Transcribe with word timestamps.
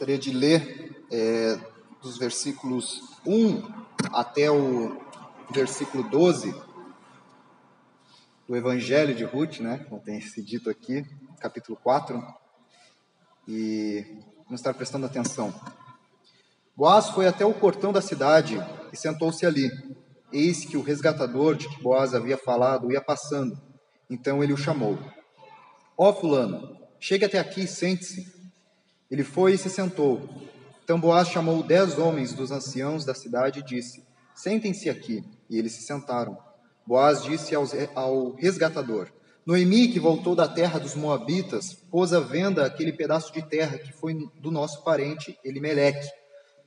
Gostaria 0.00 0.18
de 0.18 0.30
ler 0.30 1.04
é, 1.12 1.60
dos 2.00 2.16
versículos 2.16 3.02
1 3.26 3.62
até 4.14 4.50
o 4.50 4.98
versículo 5.50 6.02
12 6.08 6.54
do 8.48 8.56
Evangelho 8.56 9.14
de 9.14 9.24
Ruth, 9.24 9.60
né? 9.60 9.84
Como 9.90 10.00
tem 10.00 10.18
se 10.22 10.42
dito 10.42 10.70
aqui, 10.70 11.04
capítulo 11.38 11.78
4. 11.82 12.18
E 13.46 14.02
vamos 14.46 14.60
estar 14.60 14.72
prestando 14.72 15.04
atenção. 15.04 15.52
Boaz 16.74 17.10
foi 17.10 17.26
até 17.26 17.44
o 17.44 17.52
portão 17.52 17.92
da 17.92 18.00
cidade 18.00 18.56
e 18.90 18.96
sentou-se 18.96 19.44
ali. 19.44 19.70
Eis 20.32 20.64
que 20.64 20.78
o 20.78 20.82
resgatador 20.82 21.54
de 21.54 21.68
que 21.68 21.82
Boaz 21.82 22.14
havia 22.14 22.38
falado 22.38 22.90
ia 22.90 23.02
passando. 23.02 23.60
Então 24.08 24.42
ele 24.42 24.54
o 24.54 24.56
chamou. 24.56 24.98
Ó 25.94 26.08
oh, 26.08 26.14
fulano, 26.14 26.74
chegue 26.98 27.26
até 27.26 27.38
aqui 27.38 27.64
e 27.64 27.68
sente-se. 27.68 28.39
Ele 29.10 29.24
foi 29.24 29.54
e 29.54 29.58
se 29.58 29.68
sentou. 29.68 30.28
Boaz 31.00 31.28
chamou 31.28 31.62
dez 31.62 31.98
homens 31.98 32.32
dos 32.32 32.50
anciãos 32.50 33.04
da 33.04 33.14
cidade 33.14 33.60
e 33.60 33.62
disse: 33.62 34.04
Sentem-se 34.34 34.90
aqui. 34.90 35.24
E 35.48 35.58
eles 35.58 35.72
se 35.72 35.82
sentaram. 35.82 36.36
Boaz 36.86 37.22
disse 37.22 37.54
ao 37.94 38.34
resgatador: 38.34 39.08
Noemi, 39.46 39.88
que 39.88 40.00
voltou 40.00 40.34
da 40.34 40.48
terra 40.48 40.78
dos 40.78 40.94
Moabitas, 40.94 41.72
pôs 41.72 42.12
à 42.12 42.20
venda 42.20 42.64
aquele 42.64 42.92
pedaço 42.92 43.32
de 43.32 43.42
terra 43.42 43.78
que 43.78 43.92
foi 43.92 44.28
do 44.40 44.50
nosso 44.50 44.82
parente 44.82 45.38
Elimeleque. 45.44 46.08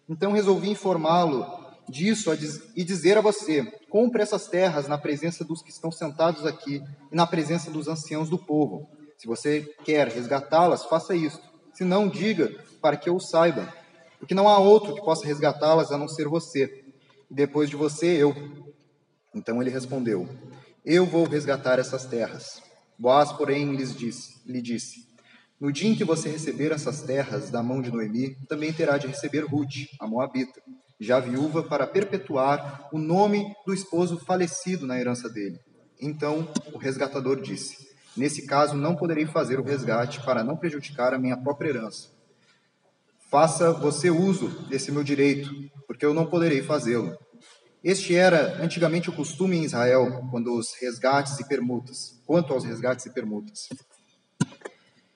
Então 0.07 0.31
resolvi 0.31 0.69
informá-lo 0.69 1.45
disso 1.87 2.31
e 2.75 2.83
dizer 2.83 3.17
a 3.17 3.21
você: 3.21 3.63
compre 3.89 4.21
essas 4.21 4.47
terras 4.47 4.87
na 4.87 4.97
presença 4.97 5.43
dos 5.43 5.61
que 5.61 5.69
estão 5.69 5.91
sentados 5.91 6.45
aqui 6.45 6.81
e 7.11 7.15
na 7.15 7.27
presença 7.27 7.69
dos 7.69 7.87
anciãos 7.87 8.29
do 8.29 8.37
povo. 8.37 8.89
Se 9.17 9.27
você 9.27 9.61
quer 9.83 10.07
resgatá-las, 10.07 10.85
faça 10.85 11.15
isto. 11.15 11.52
Se 11.73 11.83
não, 11.83 12.07
diga 12.07 12.53
para 12.81 12.97
que 12.97 13.09
eu 13.09 13.19
saiba, 13.19 13.73
porque 14.19 14.35
não 14.35 14.47
há 14.47 14.57
outro 14.57 14.93
que 14.93 15.01
possa 15.01 15.25
resgatá-las 15.25 15.91
a 15.91 15.97
não 15.97 16.07
ser 16.07 16.27
você. 16.27 16.83
E 17.29 17.33
depois 17.33 17.69
de 17.69 17.75
você, 17.75 18.21
eu. 18.21 18.33
Então 19.33 19.61
ele 19.61 19.69
respondeu: 19.69 20.29
Eu 20.85 21.05
vou 21.05 21.25
resgatar 21.25 21.79
essas 21.79 22.05
terras. 22.05 22.61
Boaz, 22.97 23.31
porém, 23.31 23.75
lhes 23.75 23.95
disse, 23.95 24.39
lhe 24.45 24.61
disse: 24.61 25.07
No 25.59 25.71
dia 25.71 25.89
em 25.89 25.95
que 25.95 26.03
você 26.03 26.29
receber 26.29 26.71
essas 26.71 27.01
terras 27.01 27.49
da 27.49 27.63
mão 27.63 27.81
de 27.81 27.91
Noemi, 27.91 28.35
também 28.47 28.71
terá 28.71 28.97
de 28.97 29.07
receber 29.07 29.45
Ruth, 29.45 29.89
a 29.99 30.07
Moabita, 30.07 30.61
já 30.99 31.19
viúva, 31.19 31.63
para 31.63 31.87
perpetuar 31.87 32.87
o 32.93 32.99
nome 32.99 33.53
do 33.65 33.73
esposo 33.73 34.17
falecido 34.19 34.85
na 34.85 34.99
herança 34.99 35.27
dele. 35.27 35.59
Então 35.99 36.47
o 36.71 36.77
resgatador 36.77 37.41
disse: 37.41 37.92
Nesse 38.15 38.45
caso, 38.45 38.75
não 38.75 38.95
poderei 38.95 39.25
fazer 39.25 39.59
o 39.59 39.63
resgate 39.63 40.23
para 40.23 40.43
não 40.43 40.55
prejudicar 40.55 41.13
a 41.13 41.19
minha 41.19 41.35
própria 41.35 41.69
herança. 41.69 42.09
Faça 43.29 43.71
você 43.71 44.11
uso 44.11 44.49
desse 44.67 44.91
meu 44.91 45.03
direito, 45.03 45.49
porque 45.87 46.05
eu 46.05 46.13
não 46.13 46.25
poderei 46.25 46.61
fazê-lo. 46.61 47.17
Este 47.83 48.15
era 48.15 48.63
antigamente 48.63 49.09
o 49.09 49.13
costume 49.13 49.57
em 49.57 49.63
Israel, 49.63 50.25
quando 50.29 50.55
os 50.55 50.73
resgates 50.79 51.39
e 51.39 51.47
permutas, 51.47 52.21
quanto 52.25 52.53
aos 52.53 52.63
resgates 52.63 53.05
e 53.07 53.09
permutas. 53.09 53.67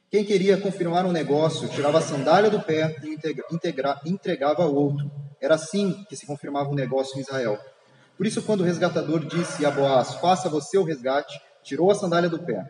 Quem 0.09 0.25
queria 0.25 0.57
confirmar 0.57 1.05
um 1.05 1.11
negócio 1.11 1.69
tirava 1.69 1.99
a 1.99 2.01
sandália 2.01 2.49
do 2.49 2.61
pé 2.61 2.95
e 3.03 3.53
integra, 3.53 4.01
entregava 4.05 4.63
ao 4.63 4.73
outro. 4.73 5.11
Era 5.39 5.55
assim 5.55 6.05
que 6.09 6.15
se 6.15 6.25
confirmava 6.25 6.69
um 6.69 6.75
negócio 6.75 7.17
em 7.17 7.21
Israel. 7.21 7.59
Por 8.17 8.25
isso, 8.25 8.41
quando 8.41 8.61
o 8.61 8.63
resgatador 8.63 9.25
disse 9.25 9.65
a 9.65 9.69
Boaz: 9.69 10.15
Faça 10.15 10.49
você 10.49 10.77
o 10.77 10.83
resgate, 10.83 11.39
tirou 11.61 11.91
a 11.91 11.95
sandália 11.95 12.29
do 12.29 12.39
pé. 12.39 12.65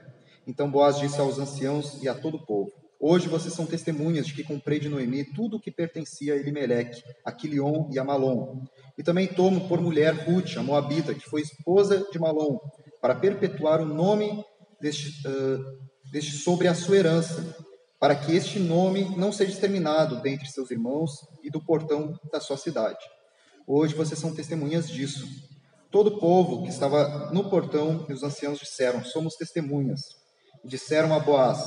Então 0.48 0.72
Boaz 0.72 0.98
disse 0.98 1.20
aos 1.20 1.38
anciãos 1.38 2.02
e 2.02 2.08
a 2.08 2.16
todo 2.16 2.38
o 2.38 2.46
povo: 2.46 2.72
Hoje 2.98 3.28
vocês 3.28 3.54
são 3.54 3.66
testemunhas 3.66 4.26
de 4.26 4.34
que 4.34 4.46
comprei 4.46 4.80
de 4.80 4.88
Noemi 4.88 5.26
tudo 5.26 5.58
o 5.58 5.60
que 5.60 5.70
pertencia 5.70 6.34
a 6.34 6.38
Elimeleque, 6.38 7.04
a 7.26 7.34
Quilion 7.34 7.90
e 7.92 8.00
a 8.00 8.04
Malom. 8.04 8.64
E 8.98 9.04
também 9.04 9.28
tomo 9.28 9.68
por 9.68 9.82
mulher 9.82 10.14
Ruth, 10.14 10.56
a 10.56 10.64
Moabita, 10.64 11.14
que 11.14 11.30
foi 11.30 11.42
esposa 11.42 12.08
de 12.12 12.18
Malom, 12.18 12.58
para 13.02 13.14
perpetuar 13.14 13.82
o 13.82 13.86
nome 13.86 14.42
deste, 14.82 15.10
uh, 15.28 16.12
deste 16.12 16.32
sobre 16.32 16.70
a 16.70 16.74
sua 16.74 16.96
herança, 16.96 17.56
para 18.00 18.16
que 18.16 18.34
este 18.34 18.58
nome 18.58 19.04
não 19.18 19.34
seja 19.34 19.52
exterminado 19.52 20.22
dentre 20.22 20.48
seus 20.48 20.72
irmãos 20.72 21.12
e 21.44 21.52
do 21.52 21.64
portão 21.64 22.18
da 22.32 22.40
sua 22.40 22.56
cidade. 22.56 23.04
Hoje 23.68 23.94
vocês 23.94 24.18
são 24.18 24.34
testemunhas 24.34 24.88
disso. 24.88 25.28
Todo 25.92 26.08
o 26.08 26.20
povo 26.20 26.64
que 26.64 26.70
estava 26.70 27.32
no 27.34 27.50
portão 27.50 28.06
e 28.08 28.14
os 28.14 28.24
anciãos 28.24 28.60
disseram: 28.60 29.04
Somos 29.04 29.36
testemunhas 29.36 30.26
disseram 30.64 31.14
a 31.14 31.20
Boaz: 31.20 31.60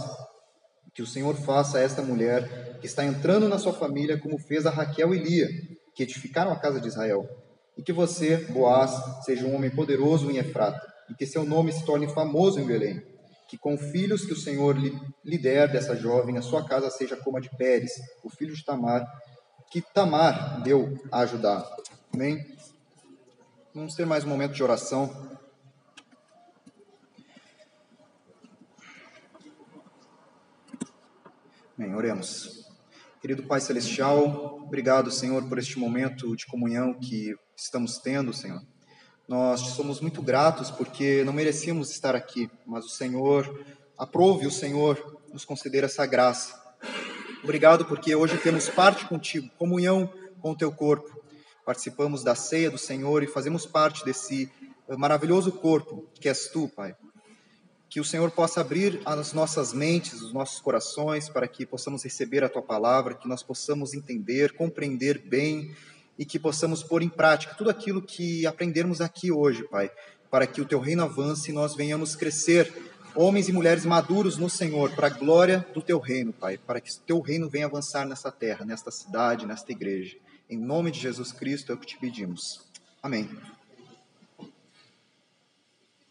Que 0.95 1.03
o 1.03 1.07
Senhor 1.07 1.35
faça 1.37 1.79
a 1.79 1.81
esta 1.81 2.03
mulher 2.03 2.79
que 2.81 2.87
está 2.87 3.05
entrando 3.05 3.49
na 3.49 3.59
sua 3.59 3.73
família, 3.73 4.19
como 4.19 4.39
fez 4.39 4.67
a 4.67 4.71
Raquel 4.71 5.15
e 5.15 5.19
Lia, 5.19 5.49
que 5.95 6.03
edificaram 6.03 6.53
a 6.53 6.59
casa 6.59 6.81
de 6.81 6.89
Israel. 6.89 7.29
E 7.77 7.83
que 7.83 7.93
você, 7.93 8.37
Boaz, 8.37 8.91
seja 9.25 9.47
um 9.47 9.55
homem 9.55 9.71
poderoso 9.71 10.31
em 10.31 10.39
Efrata, 10.39 10.81
e 11.09 11.15
que 11.15 11.27
seu 11.27 11.45
nome 11.45 11.73
se 11.73 11.85
torne 11.85 12.09
famoso 12.09 12.61
em 12.61 12.67
Belém. 12.67 13.03
Que 13.49 13.59
com 13.59 13.77
filhos 13.77 14.25
que 14.25 14.33
o 14.33 14.37
Senhor 14.37 14.77
lhe 15.25 15.39
der 15.39 15.71
dessa 15.71 15.97
jovem, 15.97 16.39
a 16.39 16.43
sua 16.43 16.67
casa 16.67 16.91
seja 16.91 17.17
como 17.17 17.37
a 17.37 17.41
de 17.41 17.51
Pérez, 17.57 17.93
o 18.23 18.31
filho 18.31 18.55
de 18.55 18.65
Tamar, 18.65 19.05
que 19.71 19.81
Tamar 19.81 20.63
deu 20.63 20.99
a 21.11 21.21
ajudar. 21.21 21.65
Amém? 22.13 22.45
Vamos 23.73 23.95
ter 23.95 24.05
mais 24.05 24.25
um 24.25 24.29
momento 24.29 24.53
de 24.53 24.63
oração. 24.63 25.30
Bem, 31.81 31.95
oremos. 31.95 32.69
Querido 33.23 33.45
Pai 33.45 33.59
Celestial, 33.59 34.59
obrigado, 34.67 35.11
Senhor, 35.11 35.43
por 35.49 35.59
este 35.59 35.79
momento 35.79 36.37
de 36.37 36.45
comunhão 36.45 36.93
que 36.93 37.35
estamos 37.57 37.97
tendo, 37.97 38.35
Senhor. 38.35 38.61
Nós 39.27 39.63
te 39.63 39.71
somos 39.71 39.99
muito 39.99 40.21
gratos 40.21 40.71
porque 40.71 41.25
não 41.25 41.33
merecíamos 41.33 41.91
estar 41.91 42.15
aqui, 42.15 42.51
mas 42.67 42.85
o 42.85 42.91
Senhor, 42.91 43.65
aprove 43.97 44.47
o 44.47 44.51
Senhor 44.51 45.23
nos 45.33 45.47
conceder 45.47 45.83
essa 45.83 46.05
graça. 46.05 46.55
Obrigado 47.43 47.87
porque 47.87 48.15
hoje 48.15 48.37
temos 48.37 48.69
parte 48.69 49.07
contigo, 49.07 49.49
comunhão 49.57 50.13
com 50.39 50.51
o 50.51 50.57
teu 50.57 50.71
corpo. 50.71 51.19
Participamos 51.65 52.23
da 52.23 52.35
ceia 52.35 52.71
do 52.71 52.77
Senhor 52.77 53.23
e 53.23 53.27
fazemos 53.27 53.65
parte 53.65 54.05
desse 54.05 54.53
maravilhoso 54.99 55.51
corpo 55.51 56.11
que 56.21 56.29
és 56.29 56.47
tu, 56.49 56.69
Pai 56.69 56.95
que 57.91 57.99
o 57.99 58.05
Senhor 58.05 58.31
possa 58.31 58.61
abrir 58.61 59.03
as 59.05 59.33
nossas 59.33 59.73
mentes, 59.73 60.23
os 60.23 60.33
nossos 60.33 60.61
corações, 60.61 61.29
para 61.29 61.49
que 61.49 61.67
possamos 61.67 62.05
receber 62.05 62.45
a 62.45 62.49
tua 62.49 62.63
palavra, 62.63 63.15
que 63.15 63.29
nós 63.29 63.43
possamos 63.43 63.95
entender, 63.95 64.53
compreender 64.53 65.19
bem 65.19 65.75
e 66.17 66.25
que 66.25 66.39
possamos 66.39 66.85
pôr 66.85 67.03
em 67.03 67.09
prática 67.09 67.53
tudo 67.55 67.69
aquilo 67.69 68.01
que 68.01 68.47
aprendermos 68.47 69.01
aqui 69.01 69.33
hoje, 69.33 69.65
Pai, 69.65 69.91
para 70.31 70.47
que 70.47 70.61
o 70.61 70.65
teu 70.65 70.79
reino 70.79 71.03
avance 71.03 71.51
e 71.51 71.55
nós 71.55 71.75
venhamos 71.75 72.15
crescer, 72.15 72.73
homens 73.13 73.49
e 73.49 73.53
mulheres 73.53 73.85
maduros 73.85 74.39
no 74.39 74.49
Senhor, 74.49 74.93
para 74.93 75.09
a 75.09 75.11
glória 75.11 75.67
do 75.75 75.83
teu 75.83 75.99
reino, 75.99 76.33
Pai, 76.33 76.59
para 76.59 76.81
que 76.81 76.93
o 76.93 77.01
teu 77.05 77.21
reino 77.21 77.51
venha 77.51 77.67
avançar 77.67 78.07
nessa 78.07 78.31
terra, 78.31 78.65
nesta 78.65 78.93
cidade, 78.93 79.47
nesta 79.47 79.73
igreja. 79.73 80.17
Em 80.49 80.57
nome 80.57 80.93
de 80.93 81.01
Jesus 81.01 81.33
Cristo 81.33 81.73
é 81.73 81.75
o 81.75 81.79
que 81.79 81.89
te 81.89 81.99
pedimos. 81.99 82.65
Amém. 83.03 83.29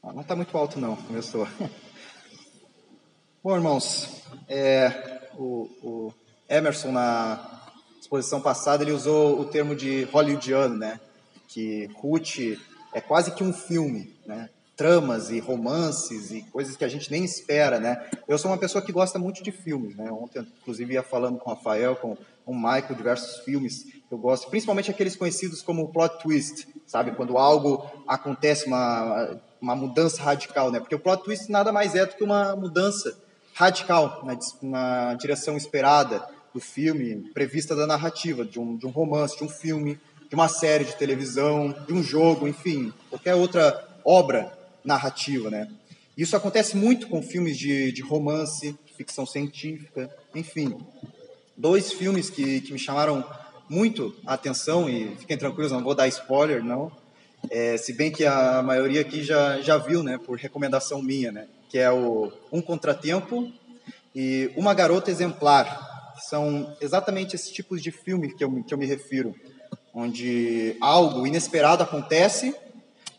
Ah, 0.02 0.14
não 0.14 0.22
está 0.22 0.34
muito 0.34 0.58
alto, 0.58 0.80
não. 0.80 0.96
Começou. 0.96 1.46
Bom, 3.44 3.54
irmãos, 3.54 4.24
é, 4.48 5.30
o, 5.38 5.70
o, 5.84 6.14
Emerson, 6.48 6.94
na 6.94 7.68
exposição 8.00 8.40
passada, 8.40 8.82
ele 8.82 8.94
usou 8.94 9.40
o 9.42 9.46
termo 9.46 9.76
de 9.76 10.04
hollywoodiano, 10.06 10.78
né? 10.78 11.02
Que 11.50 11.90
Ruth 11.96 12.58
é 12.94 13.02
quase 13.02 13.32
que 13.32 13.44
um 13.44 13.52
filme, 13.52 14.16
né? 14.26 14.50
Tramas 14.78 15.30
e 15.32 15.40
romances 15.40 16.32
e 16.32 16.44
coisas 16.44 16.78
que 16.78 16.86
a 16.86 16.90
gente 16.90 17.12
nem 17.12 17.26
espera, 17.26 17.78
né? 17.78 18.10
Eu 18.26 18.38
sou 18.38 18.50
uma 18.50 18.58
pessoa 18.58 18.82
que 18.82 18.94
gosta 18.94 19.20
muito 19.20 19.44
de 19.44 19.52
filmes, 19.52 19.98
né? 19.98 20.10
Ontem, 20.10 20.48
inclusive, 20.62 20.94
ia 20.94 21.04
falando 21.04 21.38
com 21.38 21.52
o 21.52 21.54
Rafael, 21.54 21.98
com 21.98 22.16
o 22.46 22.56
Michael, 22.56 22.96
diversos 22.96 23.44
filmes 23.44 23.84
que 23.84 24.14
eu 24.14 24.18
gosto, 24.18 24.50
principalmente 24.50 24.90
aqueles 24.90 25.18
conhecidos 25.18 25.62
como 25.62 25.92
plot 25.92 26.20
twist, 26.24 26.68
sabe? 26.88 27.12
Quando 27.12 27.38
algo 27.38 27.86
acontece, 28.08 28.66
uma 28.66 29.38
uma 29.62 29.76
mudança 29.76 30.22
radical, 30.22 30.72
né? 30.72 30.80
Porque 30.80 30.96
o 30.96 31.00
plot 31.00 31.24
twist 31.24 31.52
nada 31.52 31.72
mais 31.72 31.96
é 31.96 32.06
do 32.06 32.16
que 32.16 32.24
uma 32.24 32.56
mudança 32.56 33.18
radical 33.54 34.24
na, 34.26 34.38
na 34.62 35.14
direção 35.16 35.58
esperada 35.58 36.26
do 36.54 36.60
filme, 36.60 37.30
prevista 37.34 37.76
da 37.76 37.86
narrativa, 37.86 38.46
de 38.46 38.60
um, 38.60 38.78
de 38.78 38.86
um 38.86 38.90
romance, 38.90 39.38
de 39.38 39.44
um 39.44 39.50
filme, 39.50 40.00
de 40.30 40.36
uma 40.36 40.48
série 40.48 40.86
de 40.86 40.96
televisão, 40.96 41.76
de 41.88 41.94
um 41.94 42.02
jogo, 42.02 42.48
enfim, 42.48 42.94
qualquer 43.10 43.36
outra 43.36 43.88
obra 44.04 44.58
narrativa, 44.84 45.50
né? 45.50 45.68
Isso 46.18 46.36
acontece 46.36 46.76
muito 46.76 47.08
com 47.08 47.22
filmes 47.22 47.58
de, 47.58 47.92
de 47.92 48.02
romance, 48.02 48.78
ficção 48.98 49.26
científica, 49.26 50.10
enfim. 50.36 50.78
Dois 51.56 51.94
filmes 51.94 52.30
que, 52.30 52.62
que 52.62 52.74
me 52.74 52.80
chamaram 52.80 53.26
muito 53.70 54.16
a 54.26 54.34
atenção, 54.34 54.90
e 54.90 55.16
fiquem 55.18 55.38
tranquilos, 55.38 55.72
não 55.72 55.84
vou 55.84 55.96
dar 55.96 56.08
spoiler, 56.08 56.64
não, 56.64 56.92
é, 57.50 57.78
se 57.78 57.94
bem 57.94 58.12
que 58.12 58.26
a 58.26 58.62
maioria 58.62 59.02
aqui 59.02 59.24
já, 59.24 59.60
já 59.62 59.78
viu, 59.78 60.04
né, 60.04 60.18
por 60.18 60.38
recomendação 60.38 61.02
minha, 61.02 61.32
né, 61.32 61.48
que 61.70 61.78
é 61.78 61.92
o 61.92 62.32
Um 62.52 62.62
Contratempo 62.62 63.52
e 64.14 64.52
Uma 64.56 64.74
Garota 64.74 65.12
Exemplar, 65.12 66.14
são 66.28 66.76
exatamente 66.82 67.36
esses 67.36 67.50
tipos 67.50 67.82
de 67.82 67.92
filme 67.92 68.34
que 68.34 68.44
eu, 68.44 68.64
que 68.64 68.74
eu 68.74 68.78
me 68.78 68.86
refiro, 68.86 69.34
onde 69.94 70.76
algo 70.82 71.26
inesperado 71.26 71.84
acontece 71.84 72.56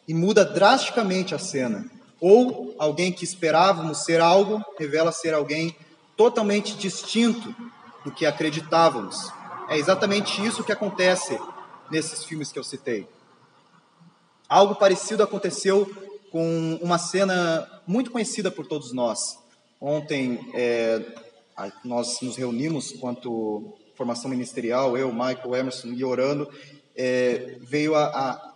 e 0.07 0.15
muda 0.15 0.45
drasticamente 0.45 1.35
a 1.35 1.39
cena. 1.39 1.85
Ou 2.21 2.75
alguém 2.79 3.13
que 3.13 3.25
esperávamos 3.25 4.05
ser 4.05 4.21
algo 4.21 4.63
revela 4.79 5.11
ser 5.11 5.33
alguém 5.33 5.75
totalmente 6.17 6.77
distinto 6.77 7.55
do 8.05 8.11
que 8.11 8.27
acreditávamos. 8.27 9.17
É 9.69 9.79
exatamente 9.79 10.45
isso 10.45 10.65
que 10.65 10.73
acontece 10.73 11.39
nesses 11.91 12.25
filmes 12.25 12.53
que 12.53 12.59
eu 12.59 12.65
citei. 12.65 13.07
Algo 14.51 14.75
parecido 14.75 15.23
aconteceu 15.23 15.89
com 16.33 16.77
uma 16.83 16.99
cena 16.99 17.71
muito 17.87 18.11
conhecida 18.11 18.51
por 18.51 18.67
todos 18.67 18.93
nós. 18.93 19.39
Ontem 19.81 20.41
é, 20.55 21.01
nós 21.85 22.21
nos 22.21 22.37
reunimos 22.37 22.91
quanto 22.91 23.73
formação 23.95 24.29
ministerial, 24.29 24.99
eu, 24.99 25.13
Michael, 25.13 25.55
Emerson 25.55 25.93
e 25.93 26.03
orando, 26.03 26.51
é, 26.97 27.59
veio 27.61 27.95
a, 27.95 28.07
a, 28.07 28.55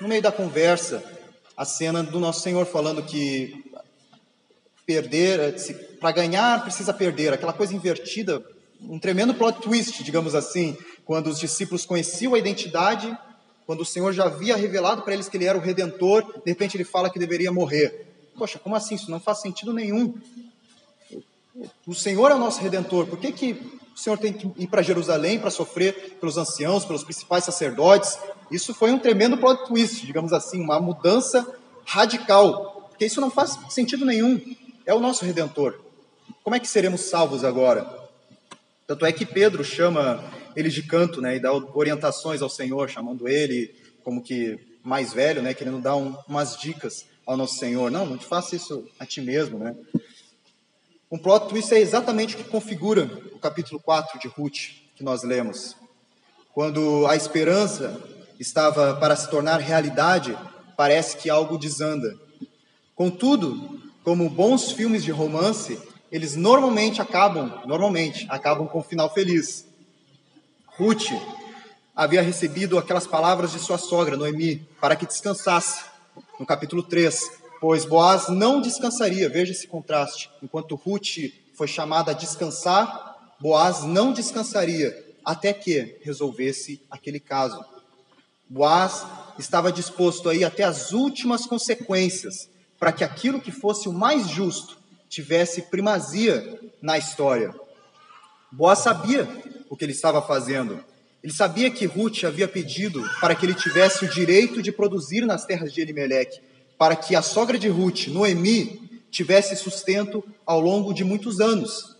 no 0.00 0.08
meio 0.08 0.22
da 0.22 0.32
conversa 0.32 1.04
a 1.54 1.66
cena 1.66 2.02
do 2.02 2.18
nosso 2.18 2.40
Senhor 2.40 2.64
falando 2.64 3.02
que 3.02 3.62
perder, 4.86 5.54
para 6.00 6.12
ganhar 6.12 6.62
precisa 6.62 6.94
perder, 6.94 7.34
aquela 7.34 7.52
coisa 7.52 7.74
invertida, 7.74 8.42
um 8.80 8.98
tremendo 8.98 9.34
plot 9.34 9.60
twist, 9.60 10.02
digamos 10.02 10.34
assim, 10.34 10.78
quando 11.04 11.26
os 11.26 11.38
discípulos 11.38 11.84
conheciam 11.84 12.34
a 12.34 12.38
identidade, 12.38 13.14
quando 13.70 13.82
o 13.82 13.86
Senhor 13.86 14.12
já 14.12 14.24
havia 14.24 14.56
revelado 14.56 15.02
para 15.02 15.14
eles 15.14 15.28
que 15.28 15.36
ele 15.36 15.44
era 15.44 15.56
o 15.56 15.60
redentor, 15.60 16.24
de 16.44 16.50
repente 16.50 16.76
ele 16.76 16.82
fala 16.82 17.08
que 17.08 17.20
deveria 17.20 17.52
morrer. 17.52 18.04
Poxa, 18.36 18.58
como 18.58 18.74
assim? 18.74 18.96
Isso 18.96 19.08
não 19.08 19.20
faz 19.20 19.40
sentido 19.40 19.72
nenhum. 19.72 20.12
O 21.86 21.94
Senhor 21.94 22.32
é 22.32 22.34
o 22.34 22.38
nosso 22.38 22.60
redentor, 22.60 23.06
por 23.06 23.16
que, 23.20 23.30
que 23.30 23.52
o 23.94 23.96
Senhor 23.96 24.18
tem 24.18 24.32
que 24.32 24.50
ir 24.60 24.66
para 24.66 24.82
Jerusalém 24.82 25.38
para 25.38 25.50
sofrer 25.50 26.16
pelos 26.18 26.36
anciãos, 26.36 26.84
pelos 26.84 27.04
principais 27.04 27.44
sacerdotes? 27.44 28.18
Isso 28.50 28.74
foi 28.74 28.90
um 28.90 28.98
tremendo 28.98 29.38
plot 29.38 29.64
twist, 29.68 30.04
digamos 30.04 30.32
assim, 30.32 30.60
uma 30.60 30.80
mudança 30.80 31.46
radical, 31.86 32.88
porque 32.88 33.04
isso 33.04 33.20
não 33.20 33.30
faz 33.30 33.56
sentido 33.68 34.04
nenhum. 34.04 34.40
É 34.84 34.92
o 34.92 34.98
nosso 34.98 35.24
redentor. 35.24 35.78
Como 36.42 36.56
é 36.56 36.58
que 36.58 36.66
seremos 36.66 37.02
salvos 37.02 37.44
agora? 37.44 37.86
Tanto 38.84 39.06
é 39.06 39.12
que 39.12 39.24
Pedro 39.24 39.62
chama 39.62 40.24
eles 40.56 40.72
de 40.72 40.82
canto, 40.82 41.20
né, 41.20 41.36
e 41.36 41.40
dá 41.40 41.52
orientações 41.52 42.42
ao 42.42 42.48
Senhor, 42.48 42.88
chamando 42.88 43.28
ele 43.28 43.74
como 44.02 44.22
que 44.22 44.58
mais 44.82 45.12
velho, 45.12 45.42
né, 45.42 45.54
querendo 45.54 45.80
dar 45.80 45.96
um, 45.96 46.16
umas 46.26 46.56
dicas 46.56 47.06
ao 47.26 47.36
nosso 47.36 47.56
Senhor. 47.58 47.90
Não, 47.90 48.06
não 48.06 48.16
te 48.16 48.26
faça 48.26 48.56
isso 48.56 48.84
a 48.98 49.06
ti 49.06 49.20
mesmo, 49.20 49.58
né? 49.58 49.76
Um 51.10 51.18
plot 51.18 51.48
twist 51.48 51.74
é 51.74 51.80
exatamente 51.80 52.34
o 52.34 52.38
que 52.38 52.44
configura 52.44 53.10
o 53.32 53.38
capítulo 53.38 53.80
4 53.80 54.18
de 54.20 54.28
Ruth, 54.28 54.70
que 54.94 55.02
nós 55.02 55.22
lemos. 55.22 55.76
Quando 56.52 57.06
a 57.06 57.16
esperança 57.16 58.00
estava 58.38 58.94
para 58.94 59.16
se 59.16 59.28
tornar 59.28 59.58
realidade, 59.58 60.36
parece 60.76 61.16
que 61.16 61.28
algo 61.28 61.58
desanda. 61.58 62.16
Contudo, 62.94 63.80
como 64.02 64.28
bons 64.30 64.72
filmes 64.72 65.04
de 65.04 65.10
romance, 65.10 65.80
eles 66.10 66.36
normalmente 66.36 67.00
acabam, 67.00 67.60
normalmente, 67.66 68.26
acabam 68.28 68.66
com 68.66 68.80
um 68.80 68.82
final 68.82 69.12
feliz. 69.12 69.66
Ruth 70.80 71.12
havia 71.94 72.22
recebido 72.22 72.78
aquelas 72.78 73.06
palavras 73.06 73.52
de 73.52 73.58
sua 73.58 73.76
sogra, 73.76 74.16
Noemi, 74.16 74.66
para 74.80 74.96
que 74.96 75.04
descansasse, 75.04 75.84
no 76.38 76.46
capítulo 76.46 76.82
3, 76.82 77.20
pois 77.60 77.84
Boaz 77.84 78.30
não 78.30 78.62
descansaria, 78.62 79.28
veja 79.28 79.52
esse 79.52 79.66
contraste. 79.66 80.30
Enquanto 80.42 80.76
Ruth 80.76 81.34
foi 81.52 81.68
chamada 81.68 82.12
a 82.12 82.14
descansar, 82.14 83.14
Boaz 83.38 83.84
não 83.84 84.14
descansaria 84.14 84.90
até 85.22 85.52
que 85.52 85.98
resolvesse 86.00 86.82
aquele 86.90 87.20
caso. 87.20 87.62
Boaz 88.48 89.04
estava 89.38 89.70
disposto 89.70 90.30
a 90.30 90.34
ir 90.34 90.44
até 90.44 90.64
as 90.64 90.92
últimas 90.92 91.44
consequências 91.44 92.48
para 92.78 92.90
que 92.90 93.04
aquilo 93.04 93.38
que 93.38 93.52
fosse 93.52 93.86
o 93.86 93.92
mais 93.92 94.30
justo 94.30 94.78
tivesse 95.10 95.60
primazia 95.60 96.58
na 96.80 96.96
história. 96.96 97.54
Boaz 98.50 98.78
sabia 98.78 99.28
o 99.70 99.76
que 99.76 99.84
ele 99.84 99.92
estava 99.92 100.20
fazendo. 100.20 100.84
Ele 101.22 101.32
sabia 101.32 101.70
que 101.70 101.86
Ruth 101.86 102.24
havia 102.24 102.48
pedido 102.48 103.02
para 103.20 103.34
que 103.34 103.46
ele 103.46 103.54
tivesse 103.54 104.04
o 104.04 104.08
direito 104.08 104.60
de 104.60 104.72
produzir 104.72 105.24
nas 105.24 105.44
terras 105.44 105.72
de 105.72 105.80
Elimelec, 105.80 106.40
para 106.76 106.96
que 106.96 107.14
a 107.14 107.22
sogra 107.22 107.56
de 107.56 107.68
Ruth, 107.68 108.08
Noemi, 108.08 109.00
tivesse 109.10 109.54
sustento 109.54 110.24
ao 110.44 110.60
longo 110.60 110.92
de 110.92 111.04
muitos 111.04 111.40
anos. 111.40 111.96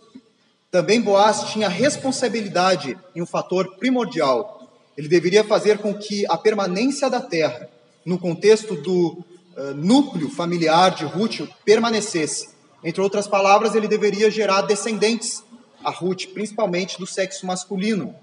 Também 0.69 0.99
Boaz 0.99 1.51
tinha 1.51 1.69
responsabilidade 1.69 2.97
em 3.15 3.21
um 3.21 3.25
fator 3.25 3.75
primordial. 3.75 4.69
Ele 4.97 5.07
deveria 5.07 5.43
fazer 5.43 5.77
com 5.77 5.93
que 5.93 6.25
a 6.27 6.37
permanência 6.37 7.09
da 7.09 7.21
terra, 7.21 7.69
no 8.05 8.17
contexto 8.17 8.75
do 8.75 9.23
uh, 9.55 9.73
núcleo 9.75 10.29
familiar 10.29 10.95
de 10.95 11.05
Ruth, 11.05 11.41
permanecesse. 11.63 12.49
Entre 12.83 13.01
outras 13.01 13.27
palavras, 13.27 13.75
ele 13.75 13.87
deveria 13.87 14.31
gerar 14.31 14.61
descendentes 14.61 15.43
a 15.83 15.91
Ruth, 15.91 16.27
principalmente 16.33 16.97
do 16.97 17.07
sexo 17.07 17.45
masculino. 17.45 18.15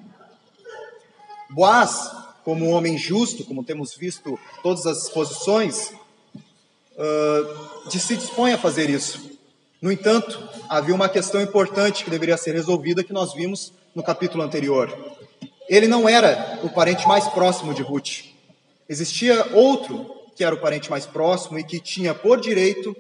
Boaz, 1.51 2.11
como 2.45 2.67
um 2.67 2.73
homem 2.73 2.97
justo, 2.97 3.45
como 3.45 3.65
temos 3.65 3.95
visto 3.95 4.39
todas 4.63 4.87
as 4.87 5.09
posições, 5.09 5.93
uh, 6.97 7.91
se 7.91 8.17
dispõe 8.17 8.53
a 8.53 8.59
fazer 8.59 8.91
isso. 8.91 9.31
No 9.81 9.93
entanto, 9.93 10.49
havia 10.69 10.95
uma 10.95 11.09
questão 11.09 11.41
importante 11.41 12.05
que 12.05 12.11
deveria 12.11 12.37
ser 12.37 12.53
resolvida 12.53 13.05
que 13.05 13.13
nós 13.13 13.33
vimos 13.33 13.73
no 13.95 14.03
capítulo 14.03 14.43
anterior. 14.43 14.93
Ele 15.69 15.87
não 15.87 16.09
era 16.09 16.59
o 16.63 16.69
parente 16.69 17.07
mais 17.07 17.29
próximo 17.29 17.75
de 17.75 17.83
Ruth. 17.83 18.25
Existia 18.89 19.47
outro 19.55 20.15
que 20.35 20.45
era 20.45 20.55
o 20.55 20.61
parente 20.61 20.91
mais 20.91 21.05
próximo 21.05 21.59
e 21.59 21.65
que 21.65 21.81
tinha 21.81 22.15
por 22.15 22.41
direito 22.41 22.97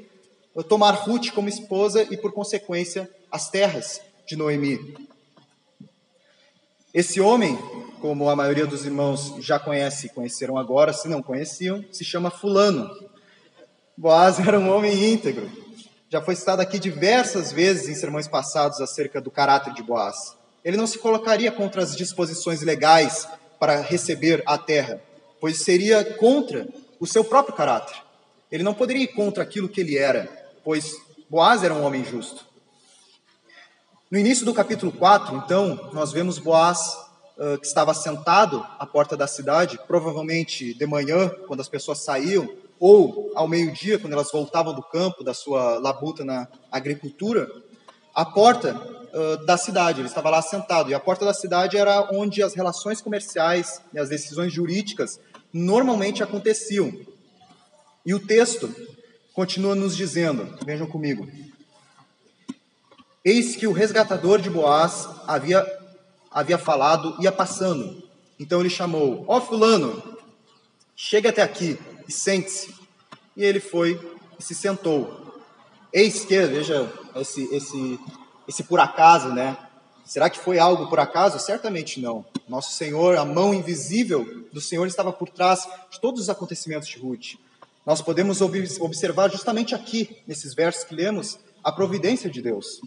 tomar 0.69 0.91
Ruth 0.91 1.31
como 1.31 1.49
esposa 1.49 2.07
e, 2.11 2.17
por 2.17 2.33
consequência, 2.33 3.09
as 3.31 3.49
terras 3.49 4.01
de 4.29 4.37
Noemi. 4.37 4.95
Esse 6.93 7.19
homem, 7.19 7.57
como 7.99 8.29
a 8.29 8.37
maioria 8.37 8.67
dos 8.67 8.85
irmãos 8.85 9.35
já 9.39 9.59
conhece 9.59 10.07
e 10.07 10.11
conheceram 10.11 10.59
agora, 10.59 10.93
se 10.93 11.09
não 11.09 11.23
conheciam, 11.23 11.83
se 11.91 12.05
chama 12.05 12.31
Fulano. 12.31 12.91
Boaz 13.97 14.39
era 14.47 14.61
um 14.61 14.69
homem 14.71 15.13
íntegro. 15.13 15.51
Já 16.11 16.21
foi 16.21 16.37
citado 16.37 16.61
aqui 16.61 16.79
diversas 16.79 17.53
vezes 17.53 17.89
em 17.89 17.95
sermões 17.95 18.29
passados 18.29 18.83
acerca 18.83 19.19
do 19.19 19.31
caráter 19.31 19.73
de 19.73 19.83
Boaz. 19.83 20.37
Ele 20.63 20.77
não 20.77 20.87
se 20.87 20.99
colocaria 20.99 21.51
contra 21.51 21.83
as 21.83 21.97
disposições 21.97 22.61
legais 22.61 23.26
para 23.59 23.81
receber 23.81 24.43
a 24.45 24.59
terra, 24.59 25.02
pois 25.41 25.62
seria 25.62 26.05
contra 26.17 26.69
o 27.00 27.07
seu 27.07 27.25
próprio 27.25 27.57
caráter. 27.57 27.97
Ele 28.52 28.62
não 28.62 28.75
poderia 28.75 29.05
ir 29.05 29.09
contra 29.09 29.43
aquilo 29.43 29.71
que 29.71 29.81
ele 29.81 29.97
era, 29.97 30.29
pois 30.62 30.95
Boaz 31.31 31.64
era 31.64 31.73
um 31.73 31.83
homem 31.83 32.05
justo. 32.05 32.48
No 34.11 34.19
início 34.19 34.47
do 34.47 34.55
capítulo 34.55 34.91
4, 34.91 35.37
então, 35.37 35.91
nós 35.93 36.12
vemos 36.12 36.38
Boaz 36.38 36.97
uh, 37.37 37.59
que 37.59 37.67
estava 37.67 37.93
sentado 37.93 38.67
à 38.79 38.87
porta 38.87 39.15
da 39.15 39.27
cidade, 39.27 39.79
provavelmente 39.87 40.73
de 40.73 40.87
manhã, 40.87 41.29
quando 41.47 41.61
as 41.61 41.69
pessoas 41.69 42.03
saíam, 42.03 42.49
ou 42.81 43.31
ao 43.35 43.47
meio-dia, 43.47 43.99
quando 43.99 44.15
elas 44.15 44.33
voltavam 44.33 44.73
do 44.73 44.83
campo, 44.83 45.23
da 45.23 45.35
sua 45.35 45.79
labuta 45.79 46.25
na 46.25 46.49
agricultura, 46.73 47.50
à 48.15 48.25
porta 48.25 48.81
uh, 49.12 49.45
da 49.45 49.59
cidade. 49.59 50.00
Ele 50.00 50.09
estava 50.09 50.31
lá 50.31 50.41
sentado. 50.41 50.91
E 50.91 50.95
a 50.95 51.00
porta 51.00 51.27
da 51.27 51.35
cidade 51.35 51.77
era 51.77 52.09
onde 52.11 52.43
as 52.43 52.55
relações 52.55 53.03
comerciais 53.03 53.83
e 53.93 53.99
as 53.99 54.09
decisões 54.09 54.50
jurídicas 54.50 55.21
normalmente 55.53 56.23
aconteciam. 56.23 56.91
E 58.07 58.15
o 58.15 58.27
texto 58.27 58.75
continua 59.35 59.75
nos 59.75 59.95
dizendo, 59.95 60.57
vejam 60.65 60.87
comigo, 60.87 61.29
Eis 63.28 63.56
que 63.56 63.66
o 63.66 63.73
resgatador 63.73 64.40
de 64.40 64.49
Boaz 64.49 65.06
havia, 65.26 65.62
havia 66.30 66.56
falado, 66.56 67.14
ia 67.20 67.30
passando. 67.30 68.02
Então 68.40 68.61
ele 68.61 68.70
chamou: 68.70 69.23
Ó 69.28 69.37
oh, 69.37 69.40
Fulano, 69.42 70.02
chegue 70.97 71.28
até 71.28 71.42
aqui 71.42 71.78
e 72.08 72.11
sente-se. 72.11 72.75
E 73.37 73.44
ele 73.44 73.61
foi 73.61 74.00
e 74.40 74.42
se 74.42 74.54
sentou. 74.54 75.42
Eis 75.92 76.25
que, 76.25 76.40
veja 76.47 76.90
esse, 77.16 77.54
esse, 77.54 78.00
esse 78.49 78.62
por 78.62 78.80
acaso, 78.80 79.28
né? 79.28 79.58
Será 80.06 80.30
que 80.30 80.38
foi 80.38 80.58
algo 80.58 80.88
por 80.88 80.99
acaso? 80.99 81.38
Certamente 81.38 82.00
não. 82.00 82.25
Nosso 82.49 82.73
Senhor, 82.73 83.18
a 83.18 83.26
mão 83.26 83.52
invisível 83.52 84.47
do 84.50 84.61
Senhor 84.62 84.87
estava 84.87 85.12
por 85.12 85.28
trás 85.28 85.68
de 85.90 86.00
todos 86.00 86.23
os 86.23 86.30
acontecimentos 86.30 86.88
de 86.88 86.99
Ruth. 86.99 87.35
Nós 87.85 88.00
podemos 88.00 88.40
observar 88.40 89.30
justamente 89.30 89.75
aqui, 89.75 90.16
nesses 90.26 90.54
versos 90.54 90.85
que 90.85 90.94
lemos, 90.94 91.38
a 91.62 91.70
providência 91.70 92.30
de 92.30 92.40
Deus 92.40 92.80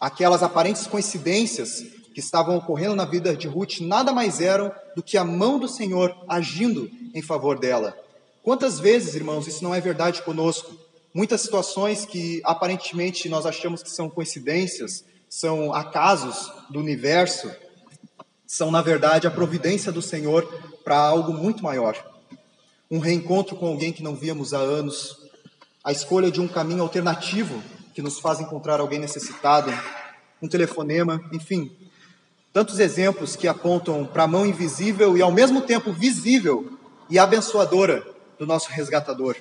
aquelas 0.00 0.42
aparentes 0.42 0.86
coincidências 0.86 1.84
que 2.14 2.20
estavam 2.20 2.56
ocorrendo 2.56 2.96
na 2.96 3.04
vida 3.04 3.36
de 3.36 3.46
Ruth 3.46 3.80
nada 3.80 4.12
mais 4.12 4.40
eram 4.40 4.72
do 4.94 5.02
que 5.02 5.16
a 5.16 5.24
mão 5.24 5.58
do 5.58 5.68
Senhor 5.68 6.16
agindo 6.28 6.90
em 7.14 7.22
favor 7.22 7.58
dela. 7.58 7.96
Quantas 8.42 8.80
vezes, 8.80 9.14
irmãos, 9.14 9.46
isso 9.46 9.62
não 9.62 9.74
é 9.74 9.80
verdade 9.80 10.22
conosco? 10.22 10.76
Muitas 11.12 11.40
situações 11.40 12.04
que 12.04 12.40
aparentemente 12.44 13.28
nós 13.28 13.46
achamos 13.46 13.82
que 13.82 13.90
são 13.90 14.08
coincidências, 14.08 15.04
são 15.28 15.72
acasos 15.72 16.50
do 16.70 16.78
universo, 16.78 17.50
são, 18.46 18.70
na 18.70 18.80
verdade, 18.80 19.26
a 19.26 19.30
providência 19.30 19.92
do 19.92 20.00
Senhor 20.00 20.44
para 20.82 20.96
algo 20.96 21.32
muito 21.32 21.62
maior. 21.62 21.96
Um 22.90 22.98
reencontro 22.98 23.56
com 23.56 23.66
alguém 23.66 23.92
que 23.92 24.02
não 24.02 24.16
víamos 24.16 24.54
há 24.54 24.58
anos, 24.58 25.18
a 25.84 25.92
escolha 25.92 26.30
de 26.30 26.40
um 26.40 26.48
caminho 26.48 26.82
alternativo 26.82 27.62
que 27.98 28.02
nos 28.02 28.20
faz 28.20 28.38
encontrar 28.38 28.78
alguém 28.78 29.00
necessitado, 29.00 29.72
um 30.40 30.46
telefonema, 30.46 31.20
enfim, 31.32 31.76
tantos 32.52 32.78
exemplos 32.78 33.34
que 33.34 33.48
apontam 33.48 34.06
para 34.06 34.22
a 34.22 34.28
mão 34.28 34.46
invisível 34.46 35.16
e 35.16 35.20
ao 35.20 35.32
mesmo 35.32 35.62
tempo 35.62 35.92
visível 35.92 36.78
e 37.10 37.18
abençoadora 37.18 38.06
do 38.38 38.46
nosso 38.46 38.70
resgatador. 38.70 39.34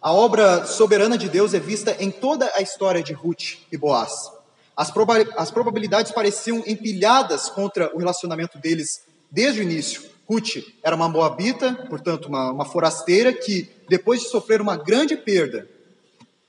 A 0.00 0.12
obra 0.12 0.66
soberana 0.66 1.18
de 1.18 1.28
Deus 1.28 1.52
é 1.52 1.58
vista 1.58 1.96
em 1.98 2.12
toda 2.12 2.48
a 2.54 2.62
história 2.62 3.02
de 3.02 3.12
Ruth 3.12 3.56
e 3.72 3.76
Boaz. 3.76 4.30
As, 4.76 4.88
proba 4.88 5.16
as 5.36 5.50
probabilidades 5.50 6.12
pareciam 6.12 6.62
empilhadas 6.64 7.50
contra 7.50 7.92
o 7.92 7.98
relacionamento 7.98 8.56
deles 8.56 9.02
desde 9.28 9.58
o 9.58 9.64
início. 9.64 10.00
Ruth 10.30 10.62
era 10.80 10.94
uma 10.94 11.08
moabita, 11.08 11.74
portanto, 11.90 12.26
uma, 12.26 12.52
uma 12.52 12.64
forasteira 12.64 13.32
que, 13.32 13.68
depois 13.88 14.20
de 14.20 14.28
sofrer 14.28 14.60
uma 14.60 14.76
grande 14.76 15.16
perda, 15.16 15.68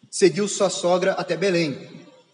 seguiu 0.09 0.47
sua 0.47 0.69
sogra 0.69 1.13
até 1.13 1.37
Belém. 1.37 1.77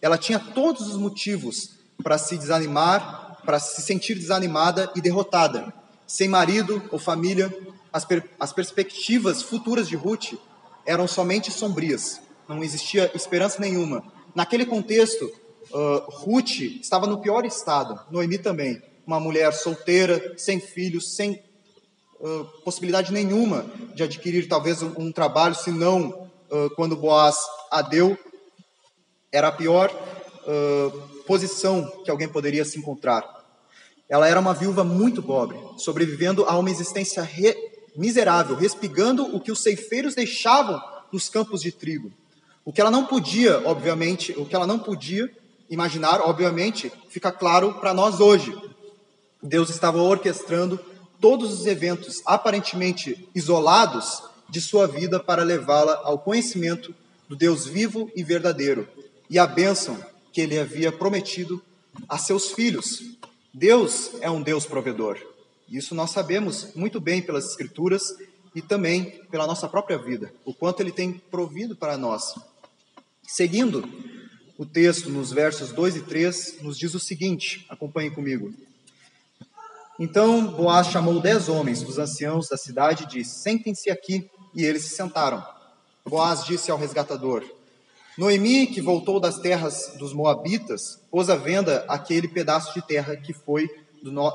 Ela 0.00 0.18
tinha 0.18 0.38
todos 0.38 0.86
os 0.88 0.96
motivos 0.96 1.70
para 2.02 2.18
se 2.18 2.36
desanimar, 2.36 3.38
para 3.44 3.58
se 3.58 3.82
sentir 3.82 4.14
desanimada 4.14 4.90
e 4.94 5.00
derrotada. 5.00 5.72
Sem 6.06 6.28
marido 6.28 6.82
ou 6.90 6.98
família, 6.98 7.52
as, 7.92 8.04
per 8.04 8.24
as 8.38 8.52
perspectivas 8.52 9.42
futuras 9.42 9.88
de 9.88 9.96
Ruth 9.96 10.34
eram 10.84 11.08
somente 11.08 11.50
sombrias, 11.50 12.20
não 12.48 12.62
existia 12.62 13.10
esperança 13.14 13.60
nenhuma. 13.60 14.04
Naquele 14.34 14.64
contexto, 14.64 15.24
uh, 15.72 16.10
Ruth 16.10 16.60
estava 16.60 17.06
no 17.06 17.18
pior 17.18 17.44
estado, 17.44 17.98
Noemi 18.10 18.38
também, 18.38 18.80
uma 19.04 19.18
mulher 19.18 19.52
solteira, 19.52 20.34
sem 20.36 20.60
filhos, 20.60 21.16
sem 21.16 21.42
uh, 22.20 22.44
possibilidade 22.64 23.12
nenhuma 23.12 23.66
de 23.94 24.02
adquirir 24.04 24.46
talvez 24.46 24.82
um, 24.82 24.92
um 24.96 25.12
trabalho, 25.12 25.54
se 25.54 25.72
não 25.72 26.25
uh, 26.50 26.70
quando 26.74 26.96
Boaz 26.96 27.36
a 27.70 27.82
deu, 27.82 28.18
era 29.32 29.48
a 29.48 29.52
pior 29.52 29.90
posição 31.26 31.84
que 32.04 32.10
alguém 32.10 32.28
poderia 32.28 32.64
se 32.64 32.78
encontrar. 32.78 33.24
Ela 34.08 34.28
era 34.28 34.38
uma 34.38 34.54
viúva 34.54 34.84
muito 34.84 35.22
pobre, 35.22 35.58
sobrevivendo 35.76 36.44
a 36.44 36.56
uma 36.56 36.70
existência 36.70 37.22
re 37.22 37.54
miserável, 37.96 38.54
respigando 38.54 39.34
o 39.34 39.40
que 39.40 39.50
os 39.50 39.62
ceifeiros 39.62 40.14
deixavam 40.14 40.80
nos 41.10 41.28
campos 41.28 41.62
de 41.62 41.72
trigo. 41.72 42.12
O 42.64 42.72
que 42.72 42.80
ela 42.80 42.90
não 42.90 43.06
podia, 43.06 43.66
obviamente, 43.66 44.32
o 44.36 44.44
que 44.44 44.54
ela 44.54 44.66
não 44.66 44.78
podia 44.78 45.30
imaginar, 45.70 46.20
obviamente, 46.20 46.92
fica 47.08 47.32
claro 47.32 47.74
para 47.74 47.94
nós 47.94 48.20
hoje. 48.20 48.54
Deus 49.42 49.70
estava 49.70 50.00
orquestrando 50.02 50.78
todos 51.20 51.52
os 51.52 51.66
eventos 51.66 52.22
aparentemente 52.26 53.28
isolados 53.34 54.22
de 54.48 54.60
sua 54.60 54.86
vida 54.86 55.18
para 55.18 55.42
levá-la 55.42 56.00
ao 56.04 56.18
conhecimento 56.18 56.94
do 57.28 57.34
Deus 57.34 57.66
vivo 57.66 58.10
e 58.14 58.22
verdadeiro 58.22 58.88
e 59.28 59.38
a 59.38 59.46
bênção 59.46 59.98
que 60.32 60.40
ele 60.40 60.58
havia 60.58 60.92
prometido 60.92 61.62
a 62.08 62.18
seus 62.18 62.52
filhos. 62.52 63.02
Deus 63.52 64.12
é 64.20 64.30
um 64.30 64.42
Deus 64.42 64.66
provedor. 64.66 65.18
Isso 65.68 65.94
nós 65.94 66.10
sabemos 66.10 66.74
muito 66.74 67.00
bem 67.00 67.20
pelas 67.20 67.46
Escrituras 67.50 68.14
e 68.54 68.62
também 68.62 69.22
pela 69.30 69.46
nossa 69.46 69.68
própria 69.68 69.98
vida, 69.98 70.32
o 70.44 70.54
quanto 70.54 70.80
Ele 70.80 70.92
tem 70.92 71.12
provido 71.12 71.74
para 71.76 71.98
nós. 71.98 72.34
Seguindo 73.22 73.86
o 74.56 74.64
texto, 74.64 75.10
nos 75.10 75.32
versos 75.32 75.72
2 75.72 75.96
e 75.96 76.00
3, 76.02 76.62
nos 76.62 76.78
diz 76.78 76.94
o 76.94 77.00
seguinte: 77.00 77.66
acompanhe 77.68 78.10
comigo. 78.10 78.54
Então 79.98 80.46
Boaz 80.46 80.86
chamou 80.88 81.20
dez 81.20 81.48
homens 81.48 81.82
dos 81.82 81.98
anciãos 81.98 82.48
da 82.48 82.56
cidade 82.56 83.04
e 83.04 83.08
disse: 83.08 83.40
Sentem-se 83.40 83.90
aqui. 83.90 84.30
E 84.56 84.64
eles 84.64 84.84
se 84.84 84.96
sentaram. 84.96 85.46
Boaz 86.02 86.42
disse 86.42 86.70
ao 86.70 86.78
resgatador: 86.78 87.44
Noemi, 88.16 88.66
que 88.66 88.80
voltou 88.80 89.20
das 89.20 89.38
terras 89.38 89.92
dos 89.98 90.14
Moabitas, 90.14 90.98
pôs 91.10 91.28
à 91.28 91.36
venda 91.36 91.84
aquele 91.86 92.26
pedaço 92.26 92.72
de 92.72 92.80
terra 92.80 93.14
que 93.16 93.34
foi 93.34 93.68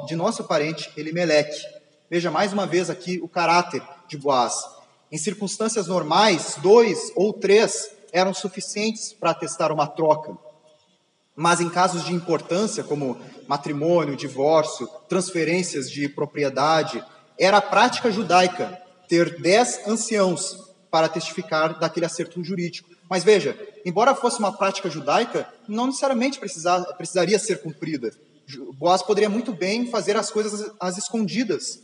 de 0.05 0.15
nosso 0.15 0.43
parente 0.43 0.91
Elimeleque. 0.95 1.59
Veja 2.07 2.29
mais 2.29 2.53
uma 2.53 2.67
vez 2.67 2.89
aqui 2.89 3.19
o 3.23 3.27
caráter 3.27 3.81
de 4.07 4.15
Boaz. 4.15 4.53
Em 5.11 5.17
circunstâncias 5.17 5.87
normais, 5.87 6.55
dois 6.61 7.11
ou 7.15 7.33
três 7.33 7.89
eram 8.13 8.33
suficientes 8.33 9.13
para 9.13 9.31
atestar 9.31 9.71
uma 9.71 9.87
troca. 9.87 10.37
Mas 11.35 11.59
em 11.59 11.69
casos 11.69 12.05
de 12.05 12.13
importância, 12.13 12.83
como 12.83 13.17
matrimônio, 13.47 14.15
divórcio, 14.15 14.87
transferências 15.09 15.89
de 15.89 16.07
propriedade, 16.07 17.03
era 17.39 17.57
a 17.57 17.61
prática 17.61 18.11
judaica 18.11 18.80
ter 19.11 19.41
dez 19.41 19.81
anciãos 19.85 20.57
para 20.89 21.09
testificar 21.09 21.77
daquele 21.77 22.05
acerto 22.05 22.41
jurídico. 22.41 22.89
Mas 23.09 23.25
veja, 23.25 23.59
embora 23.85 24.15
fosse 24.15 24.39
uma 24.39 24.55
prática 24.55 24.89
judaica, 24.89 25.45
não 25.67 25.87
necessariamente 25.87 26.39
precisar, 26.39 26.81
precisaria 26.93 27.37
ser 27.37 27.61
cumprida. 27.61 28.13
Boaz 28.75 29.03
poderia 29.03 29.29
muito 29.29 29.51
bem 29.51 29.85
fazer 29.91 30.15
as 30.15 30.31
coisas 30.31 30.71
às 30.79 30.97
escondidas, 30.97 31.83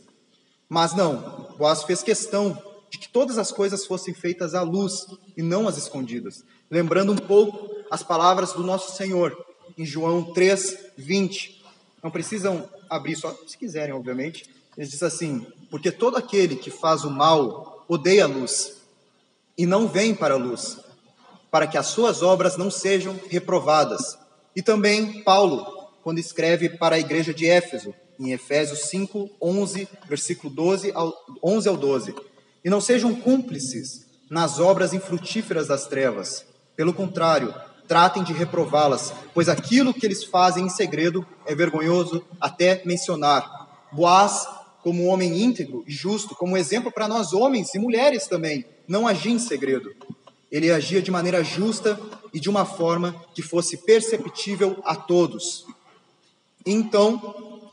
mas 0.70 0.94
não. 0.94 1.54
Boaz 1.58 1.82
fez 1.82 2.02
questão 2.02 2.56
de 2.88 2.96
que 2.96 3.10
todas 3.10 3.36
as 3.36 3.52
coisas 3.52 3.84
fossem 3.84 4.14
feitas 4.14 4.54
à 4.54 4.62
luz 4.62 5.04
e 5.36 5.42
não 5.42 5.68
às 5.68 5.76
escondidas. 5.76 6.42
Lembrando 6.70 7.12
um 7.12 7.16
pouco 7.16 7.76
as 7.90 8.02
palavras 8.02 8.54
do 8.54 8.62
nosso 8.62 8.96
Senhor 8.96 9.36
em 9.76 9.84
João 9.84 10.32
3, 10.32 10.78
20. 10.96 11.62
Não 12.02 12.10
precisam 12.10 12.66
abrir 12.88 13.16
só 13.16 13.36
se 13.46 13.58
quiserem, 13.58 13.94
obviamente. 13.94 14.48
Ele 14.78 14.86
diz 14.86 15.02
assim: 15.02 15.44
Porque 15.68 15.90
todo 15.90 16.16
aquele 16.16 16.54
que 16.54 16.70
faz 16.70 17.04
o 17.04 17.10
mal 17.10 17.84
odeia 17.88 18.24
a 18.24 18.28
luz 18.28 18.76
e 19.56 19.66
não 19.66 19.88
vem 19.88 20.14
para 20.14 20.34
a 20.34 20.38
luz, 20.38 20.78
para 21.50 21.66
que 21.66 21.76
as 21.76 21.86
suas 21.86 22.22
obras 22.22 22.56
não 22.56 22.70
sejam 22.70 23.18
reprovadas. 23.28 24.16
E 24.54 24.62
também 24.62 25.24
Paulo, 25.24 25.66
quando 26.04 26.20
escreve 26.20 26.68
para 26.68 26.94
a 26.94 26.98
igreja 26.98 27.34
de 27.34 27.46
Éfeso, 27.46 27.92
em 28.20 28.32
Efésios 28.32 28.82
5, 28.82 29.28
11, 29.42 29.88
versículo 30.08 30.52
12 30.54 30.92
ao, 30.92 31.12
11 31.42 31.68
ao 31.68 31.76
12. 31.76 32.14
E 32.64 32.70
não 32.70 32.80
sejam 32.80 33.14
cúmplices 33.14 34.06
nas 34.30 34.60
obras 34.60 34.92
infrutíferas 34.92 35.66
das 35.66 35.86
trevas. 35.86 36.44
Pelo 36.76 36.94
contrário, 36.94 37.52
tratem 37.88 38.22
de 38.22 38.32
reprová-las, 38.32 39.12
pois 39.34 39.48
aquilo 39.48 39.94
que 39.94 40.06
eles 40.06 40.22
fazem 40.22 40.66
em 40.66 40.68
segredo 40.68 41.26
é 41.46 41.54
vergonhoso 41.54 42.24
até 42.40 42.82
mencionar. 42.84 43.58
Boaz, 43.90 44.46
como 44.82 45.04
um 45.04 45.08
homem 45.08 45.42
íntegro 45.42 45.84
e 45.86 45.92
justo, 45.92 46.34
como 46.34 46.56
exemplo 46.56 46.90
para 46.90 47.08
nós 47.08 47.32
homens 47.32 47.74
e 47.74 47.78
mulheres 47.78 48.26
também, 48.26 48.64
não 48.86 49.06
agia 49.06 49.32
em 49.32 49.38
segredo. 49.38 49.94
Ele 50.50 50.70
agia 50.70 51.02
de 51.02 51.10
maneira 51.10 51.44
justa 51.44 52.00
e 52.32 52.40
de 52.40 52.48
uma 52.48 52.64
forma 52.64 53.14
que 53.34 53.42
fosse 53.42 53.76
perceptível 53.78 54.80
a 54.84 54.94
todos. 54.96 55.66
Então, 56.64 57.70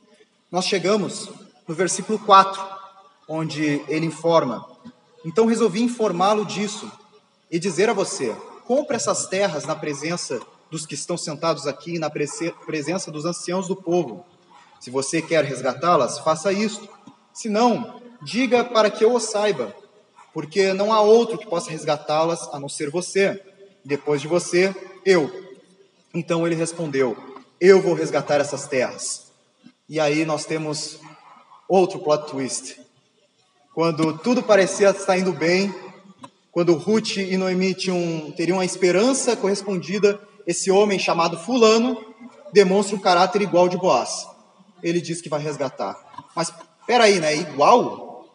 nós 0.52 0.66
chegamos 0.66 1.30
no 1.68 1.74
versículo 1.74 2.20
4, 2.20 2.62
onde 3.28 3.82
ele 3.88 4.06
informa: 4.06 4.66
Então 5.24 5.46
resolvi 5.46 5.82
informá-lo 5.82 6.46
disso 6.46 6.92
e 7.50 7.60
dizer 7.60 7.90
a 7.90 7.94
você: 7.94 8.36
compre 8.66 8.96
essas 8.96 9.28
terras 9.28 9.66
na 9.66 9.76
presença 9.76 10.40
dos 10.70 10.86
que 10.86 10.96
estão 10.96 11.18
sentados 11.18 11.68
aqui, 11.68 12.00
na 12.00 12.10
presença 12.10 13.12
dos 13.12 13.26
anciãos 13.26 13.68
do 13.68 13.76
povo. 13.76 14.26
Se 14.86 14.92
você 14.92 15.20
quer 15.20 15.44
resgatá-las, 15.44 16.20
faça 16.20 16.54
isto. 16.54 16.88
Se 17.34 17.50
não, 17.50 18.00
diga 18.22 18.64
para 18.64 18.92
que 18.92 19.04
eu 19.04 19.16
o 19.16 19.20
saiba, 19.20 19.76
porque 20.32 20.74
não 20.74 20.94
há 20.94 21.02
outro 21.02 21.40
que 21.40 21.48
possa 21.48 21.72
resgatá-las 21.72 22.48
a 22.54 22.60
não 22.60 22.70
ser 22.70 22.92
você. 22.92 23.44
Depois 23.84 24.22
de 24.22 24.28
você, 24.28 24.76
eu. 25.04 25.58
Então 26.14 26.46
ele 26.46 26.54
respondeu: 26.54 27.18
eu 27.60 27.82
vou 27.82 27.96
resgatar 27.96 28.40
essas 28.40 28.68
terras. 28.68 29.32
E 29.90 30.00
aí 30.00 30.24
nós 30.24 30.46
temos 30.46 31.00
outro 31.68 31.98
plot 31.98 32.30
twist. 32.30 32.80
Quando 33.74 34.16
tudo 34.20 34.44
parecia 34.44 34.92
estar 34.92 35.18
indo 35.18 35.34
bem, 35.34 35.74
quando 36.52 36.76
Ruth 36.76 37.18
e 37.18 37.36
Noemi 37.38 37.74
tinham, 37.74 38.32
teriam 38.34 38.60
a 38.60 38.66
esperança 38.66 39.36
correspondida, 39.36 40.20
esse 40.46 40.70
homem 40.70 41.00
chamado 41.00 41.40
Fulano 41.40 41.98
demonstra 42.54 42.96
um 42.96 43.00
caráter 43.00 43.42
igual 43.42 43.68
de 43.68 43.78
Boaz. 43.78 44.35
Ele 44.86 45.02
diz 45.02 45.20
que 45.20 45.28
vai 45.28 45.42
resgatar. 45.42 45.98
Mas 46.36 46.54
peraí, 46.86 47.20
né? 47.20 47.36
Igual? 47.36 48.30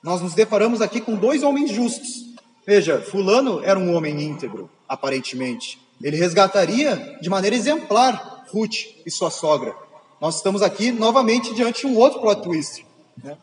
Nós 0.00 0.20
nos 0.20 0.32
deparamos 0.32 0.80
aqui 0.80 1.00
com 1.00 1.16
dois 1.16 1.42
homens 1.42 1.72
justos. 1.72 2.34
Veja, 2.64 3.00
Fulano 3.00 3.64
era 3.64 3.76
um 3.76 3.92
homem 3.96 4.22
íntegro, 4.22 4.70
aparentemente. 4.88 5.80
Ele 6.00 6.16
resgataria 6.16 7.18
de 7.20 7.28
maneira 7.28 7.56
exemplar 7.56 8.44
Ruth 8.52 8.76
e 9.04 9.10
sua 9.10 9.28
sogra. 9.28 9.74
Nós 10.20 10.36
estamos 10.36 10.62
aqui 10.62 10.92
novamente 10.92 11.52
diante 11.52 11.80
de 11.80 11.92
um 11.92 11.96
outro 11.96 12.20
plot 12.20 12.42
twist. 12.42 12.86
Né? 13.22 13.36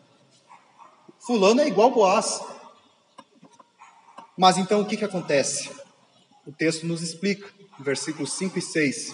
Fulano 1.20 1.60
é 1.60 1.68
igual 1.68 1.92
Boaz. 1.92 2.42
Mas 4.38 4.58
então 4.58 4.80
o 4.80 4.86
que, 4.86 4.96
que 4.96 5.04
acontece? 5.04 5.70
O 6.48 6.54
texto 6.54 6.86
nos 6.86 7.02
explica. 7.02 7.50
versículos 7.80 8.32
5 8.32 8.60
e 8.60 8.62
6. 8.62 9.14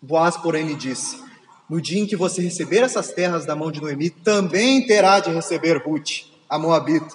Boaz, 0.00 0.36
porém, 0.38 0.66
lhe 0.66 0.74
disse: 0.74 1.27
No 1.68 1.80
dia 1.80 2.00
em 2.00 2.06
que 2.06 2.16
você 2.16 2.40
receber 2.40 2.78
essas 2.78 3.12
terras 3.12 3.44
da 3.44 3.54
mão 3.54 3.70
de 3.70 3.80
Noemi, 3.80 4.08
também 4.08 4.86
terá 4.86 5.20
de 5.20 5.30
receber 5.30 5.76
Ruth, 5.84 6.22
a 6.48 6.58
Moabita, 6.58 7.14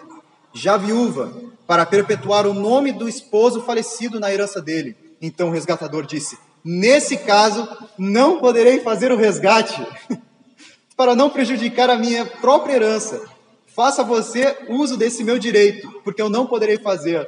já 0.53 0.77
viúva, 0.77 1.33
para 1.65 1.85
perpetuar 1.85 2.45
o 2.45 2.53
nome 2.53 2.91
do 2.91 3.09
esposo 3.09 3.61
falecido 3.63 4.19
na 4.19 4.31
herança 4.31 4.61
dele. 4.61 4.95
Então 5.19 5.49
o 5.49 5.51
resgatador 5.51 6.05
disse: 6.05 6.37
Nesse 6.63 7.17
caso, 7.17 7.67
não 7.97 8.39
poderei 8.39 8.79
fazer 8.81 9.11
o 9.11 9.17
resgate, 9.17 9.85
para 10.95 11.15
não 11.15 11.29
prejudicar 11.29 11.89
a 11.89 11.97
minha 11.97 12.25
própria 12.25 12.75
herança. 12.75 13.21
Faça 13.75 14.03
você 14.03 14.55
uso 14.69 14.95
desse 14.95 15.23
meu 15.23 15.39
direito, 15.39 15.91
porque 16.03 16.21
eu 16.21 16.29
não 16.29 16.45
poderei 16.45 16.77
fazer. 16.77 17.27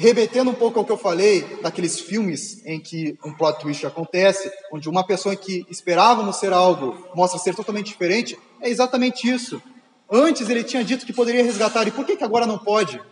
Remetendo 0.00 0.50
um 0.50 0.54
pouco 0.54 0.78
ao 0.78 0.84
que 0.84 0.92
eu 0.92 0.96
falei, 0.96 1.58
daqueles 1.60 1.98
filmes 1.98 2.64
em 2.64 2.78
que 2.78 3.18
um 3.24 3.32
plot 3.32 3.58
twist 3.58 3.84
acontece, 3.84 4.48
onde 4.72 4.88
uma 4.88 5.04
pessoa 5.04 5.34
que 5.34 5.66
esperávamos 5.68 6.36
ser 6.36 6.52
algo 6.52 6.96
mostra 7.16 7.36
ser 7.36 7.52
totalmente 7.52 7.86
diferente, 7.86 8.38
é 8.60 8.70
exatamente 8.70 9.28
isso. 9.28 9.60
Antes 10.08 10.48
ele 10.48 10.62
tinha 10.62 10.84
dito 10.84 11.04
que 11.04 11.12
poderia 11.12 11.42
resgatar, 11.42 11.88
e 11.88 11.90
por 11.90 12.06
que, 12.06 12.16
que 12.16 12.22
agora 12.22 12.46
não 12.46 12.56
pode? 12.56 13.02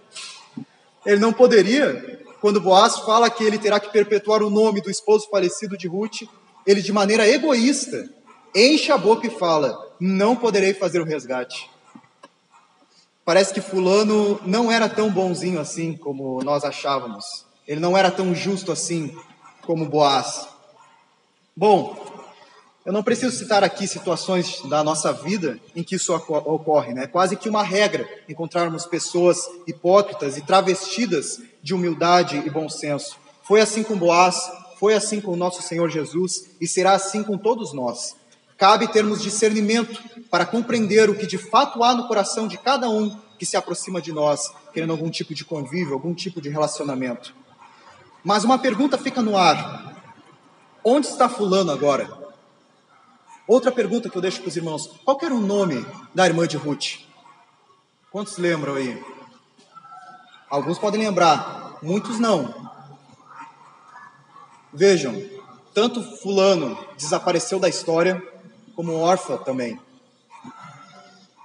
Ele 1.04 1.18
não 1.18 1.32
poderia, 1.32 2.24
quando 2.40 2.60
Boaz 2.60 2.98
fala 3.00 3.28
que 3.28 3.42
ele 3.42 3.58
terá 3.58 3.80
que 3.80 3.90
perpetuar 3.90 4.40
o 4.40 4.48
nome 4.48 4.80
do 4.80 4.88
esposo 4.88 5.28
falecido 5.28 5.76
de 5.76 5.88
Ruth, 5.88 6.22
ele 6.64 6.80
de 6.80 6.92
maneira 6.92 7.28
egoísta 7.28 8.08
enche 8.54 8.92
a 8.92 8.96
boca 8.96 9.26
e 9.26 9.30
fala: 9.30 9.76
Não 9.98 10.36
poderei 10.36 10.72
fazer 10.72 11.00
o 11.00 11.04
resgate. 11.04 11.68
Parece 13.26 13.52
que 13.52 13.60
Fulano 13.60 14.40
não 14.46 14.70
era 14.70 14.88
tão 14.88 15.10
bonzinho 15.10 15.58
assim 15.58 15.96
como 15.96 16.40
nós 16.44 16.62
achávamos. 16.62 17.44
Ele 17.66 17.80
não 17.80 17.98
era 17.98 18.08
tão 18.08 18.32
justo 18.32 18.70
assim 18.70 19.12
como 19.62 19.84
Boaz. 19.84 20.46
Bom, 21.56 21.96
eu 22.84 22.92
não 22.92 23.02
preciso 23.02 23.36
citar 23.36 23.64
aqui 23.64 23.88
situações 23.88 24.62
da 24.68 24.84
nossa 24.84 25.12
vida 25.12 25.58
em 25.74 25.82
que 25.82 25.96
isso 25.96 26.14
ocorre, 26.14 26.94
né? 26.94 27.02
É 27.02 27.08
quase 27.08 27.34
que 27.34 27.48
uma 27.48 27.64
regra 27.64 28.08
encontrarmos 28.28 28.86
pessoas 28.86 29.40
hipócritas 29.66 30.36
e 30.36 30.42
travestidas 30.42 31.42
de 31.60 31.74
humildade 31.74 32.40
e 32.46 32.48
bom 32.48 32.68
senso. 32.68 33.18
Foi 33.42 33.60
assim 33.60 33.82
com 33.82 33.98
Boaz, 33.98 34.48
foi 34.78 34.94
assim 34.94 35.20
com 35.20 35.32
o 35.32 35.36
nosso 35.36 35.62
Senhor 35.62 35.90
Jesus 35.90 36.50
e 36.60 36.68
será 36.68 36.92
assim 36.92 37.24
com 37.24 37.36
todos 37.36 37.72
nós. 37.72 38.14
Cabe 38.56 38.88
termos 38.88 39.22
discernimento 39.22 40.02
para 40.30 40.46
compreender 40.46 41.10
o 41.10 41.14
que 41.14 41.26
de 41.26 41.36
fato 41.36 41.84
há 41.84 41.94
no 41.94 42.08
coração 42.08 42.48
de 42.48 42.56
cada 42.56 42.88
um 42.88 43.14
que 43.38 43.44
se 43.44 43.56
aproxima 43.56 44.00
de 44.00 44.12
nós, 44.12 44.50
querendo 44.72 44.92
algum 44.92 45.10
tipo 45.10 45.34
de 45.34 45.44
convívio, 45.44 45.92
algum 45.92 46.14
tipo 46.14 46.40
de 46.40 46.48
relacionamento. 46.48 47.34
Mas 48.24 48.44
uma 48.44 48.58
pergunta 48.58 48.96
fica 48.96 49.20
no 49.20 49.36
ar: 49.36 49.94
onde 50.82 51.06
está 51.06 51.28
Fulano 51.28 51.70
agora? 51.70 52.26
Outra 53.46 53.70
pergunta 53.70 54.08
que 54.08 54.16
eu 54.16 54.22
deixo 54.22 54.40
para 54.40 54.48
os 54.48 54.56
irmãos: 54.56 54.90
qual 55.04 55.18
era 55.22 55.34
o 55.34 55.40
nome 55.40 55.86
da 56.14 56.26
irmã 56.26 56.46
de 56.46 56.56
Ruth? 56.56 57.00
Quantos 58.10 58.38
lembram 58.38 58.74
aí? 58.74 59.02
Alguns 60.48 60.78
podem 60.78 61.00
lembrar, 61.00 61.76
muitos 61.82 62.18
não. 62.18 62.70
Vejam, 64.72 65.22
tanto 65.74 66.02
Fulano 66.02 66.78
desapareceu 66.96 67.58
da 67.58 67.68
história, 67.68 68.22
como 68.76 68.94
órfã 69.00 69.38
também. 69.38 69.80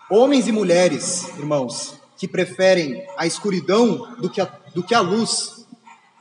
Homens 0.09 0.47
e 0.47 0.51
mulheres, 0.51 1.29
irmãos, 1.37 1.97
que 2.17 2.27
preferem 2.27 3.07
a 3.17 3.25
escuridão 3.25 4.15
do 4.19 4.29
que 4.29 4.41
a, 4.41 4.45
do 4.75 4.83
que 4.83 4.93
a 4.93 4.99
luz, 4.99 5.65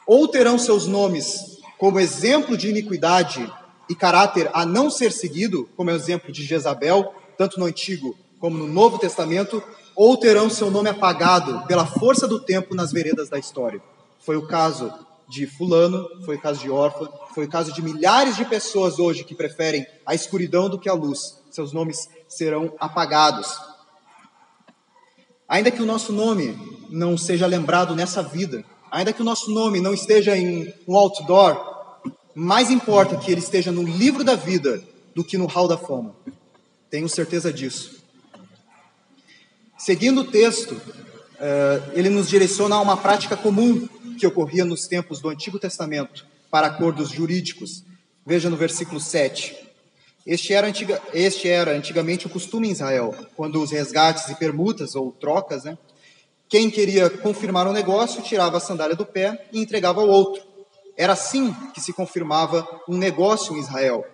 ou 0.06 0.28
terão 0.28 0.56
seus 0.56 0.86
nomes 0.86 1.58
como 1.76 1.98
exemplo 1.98 2.56
de 2.56 2.68
iniquidade 2.68 3.52
e 3.88 3.94
caráter 3.94 4.48
a 4.54 4.64
não 4.64 4.90
ser 4.90 5.10
seguido, 5.10 5.68
como 5.76 5.90
é 5.90 5.92
o 5.92 5.96
exemplo 5.96 6.30
de 6.30 6.44
Jezabel, 6.44 7.12
tanto 7.36 7.58
no 7.58 7.66
Antigo 7.66 8.16
como 8.38 8.56
no 8.56 8.68
Novo 8.68 8.98
Testamento, 8.98 9.62
ou 9.96 10.16
terão 10.16 10.48
seu 10.48 10.70
nome 10.70 10.88
apagado 10.88 11.66
pela 11.66 11.84
força 11.84 12.26
do 12.28 12.40
tempo 12.40 12.74
nas 12.74 12.92
veredas 12.92 13.28
da 13.28 13.38
história. 13.38 13.82
Foi 14.20 14.36
o 14.36 14.46
caso 14.46 14.92
de 15.30 15.46
Fulano, 15.46 16.08
foi 16.24 16.36
caso 16.36 16.60
de 16.60 16.68
Órfã, 16.68 17.08
foi 17.32 17.46
caso 17.46 17.72
de 17.72 17.80
milhares 17.80 18.36
de 18.36 18.44
pessoas 18.44 18.98
hoje 18.98 19.22
que 19.22 19.34
preferem 19.34 19.86
a 20.04 20.12
escuridão 20.12 20.68
do 20.68 20.78
que 20.78 20.88
a 20.88 20.92
luz. 20.92 21.40
Seus 21.50 21.72
nomes 21.72 22.08
serão 22.28 22.74
apagados. 22.80 23.48
Ainda 25.48 25.70
que 25.70 25.80
o 25.80 25.86
nosso 25.86 26.12
nome 26.12 26.58
não 26.90 27.16
seja 27.16 27.46
lembrado 27.46 27.94
nessa 27.94 28.22
vida, 28.22 28.64
ainda 28.90 29.12
que 29.12 29.22
o 29.22 29.24
nosso 29.24 29.52
nome 29.52 29.80
não 29.80 29.94
esteja 29.94 30.36
em 30.36 30.74
um 30.86 30.96
outdoor, 30.96 31.94
mais 32.34 32.68
importa 32.68 33.16
que 33.16 33.30
ele 33.30 33.40
esteja 33.40 33.70
no 33.70 33.84
livro 33.84 34.24
da 34.24 34.34
vida 34.34 34.82
do 35.14 35.22
que 35.22 35.38
no 35.38 35.46
hall 35.46 35.68
da 35.68 35.78
fama. 35.78 36.14
Tenho 36.90 37.08
certeza 37.08 37.52
disso. 37.52 38.02
Seguindo 39.78 40.22
o 40.22 40.24
texto, 40.24 40.80
eh, 41.38 41.82
ele 41.94 42.08
nos 42.08 42.28
direciona 42.28 42.76
a 42.76 42.80
uma 42.80 42.96
prática 42.96 43.36
comum 43.36 43.88
que 44.20 44.26
ocorria 44.26 44.64
nos 44.64 44.86
tempos 44.86 45.20
do 45.20 45.30
Antigo 45.30 45.58
Testamento 45.58 46.26
para 46.50 46.66
acordos 46.66 47.10
jurídicos. 47.10 47.82
Veja 48.24 48.50
no 48.50 48.56
versículo 48.56 49.00
7. 49.00 49.56
Este 50.26 50.52
era, 50.52 50.66
antiga, 50.66 51.00
este 51.14 51.48
era 51.48 51.72
antigamente 51.72 52.26
o 52.26 52.30
costume 52.30 52.68
em 52.68 52.72
Israel, 52.72 53.14
quando 53.34 53.60
os 53.60 53.70
resgates 53.70 54.28
e 54.28 54.34
permutas 54.34 54.94
ou 54.94 55.10
trocas, 55.10 55.64
né, 55.64 55.78
quem 56.46 56.68
queria 56.68 57.08
confirmar 57.08 57.66
um 57.66 57.72
negócio 57.72 58.20
tirava 58.22 58.58
a 58.58 58.60
sandália 58.60 58.94
do 58.94 59.06
pé 59.06 59.46
e 59.52 59.60
entregava 59.60 60.00
ao 60.00 60.08
outro. 60.08 60.42
Era 60.96 61.14
assim 61.14 61.54
que 61.72 61.80
se 61.80 61.92
confirmava 61.92 62.68
um 62.88 62.98
negócio 62.98 63.56
em 63.56 63.60
Israel. 63.60 64.04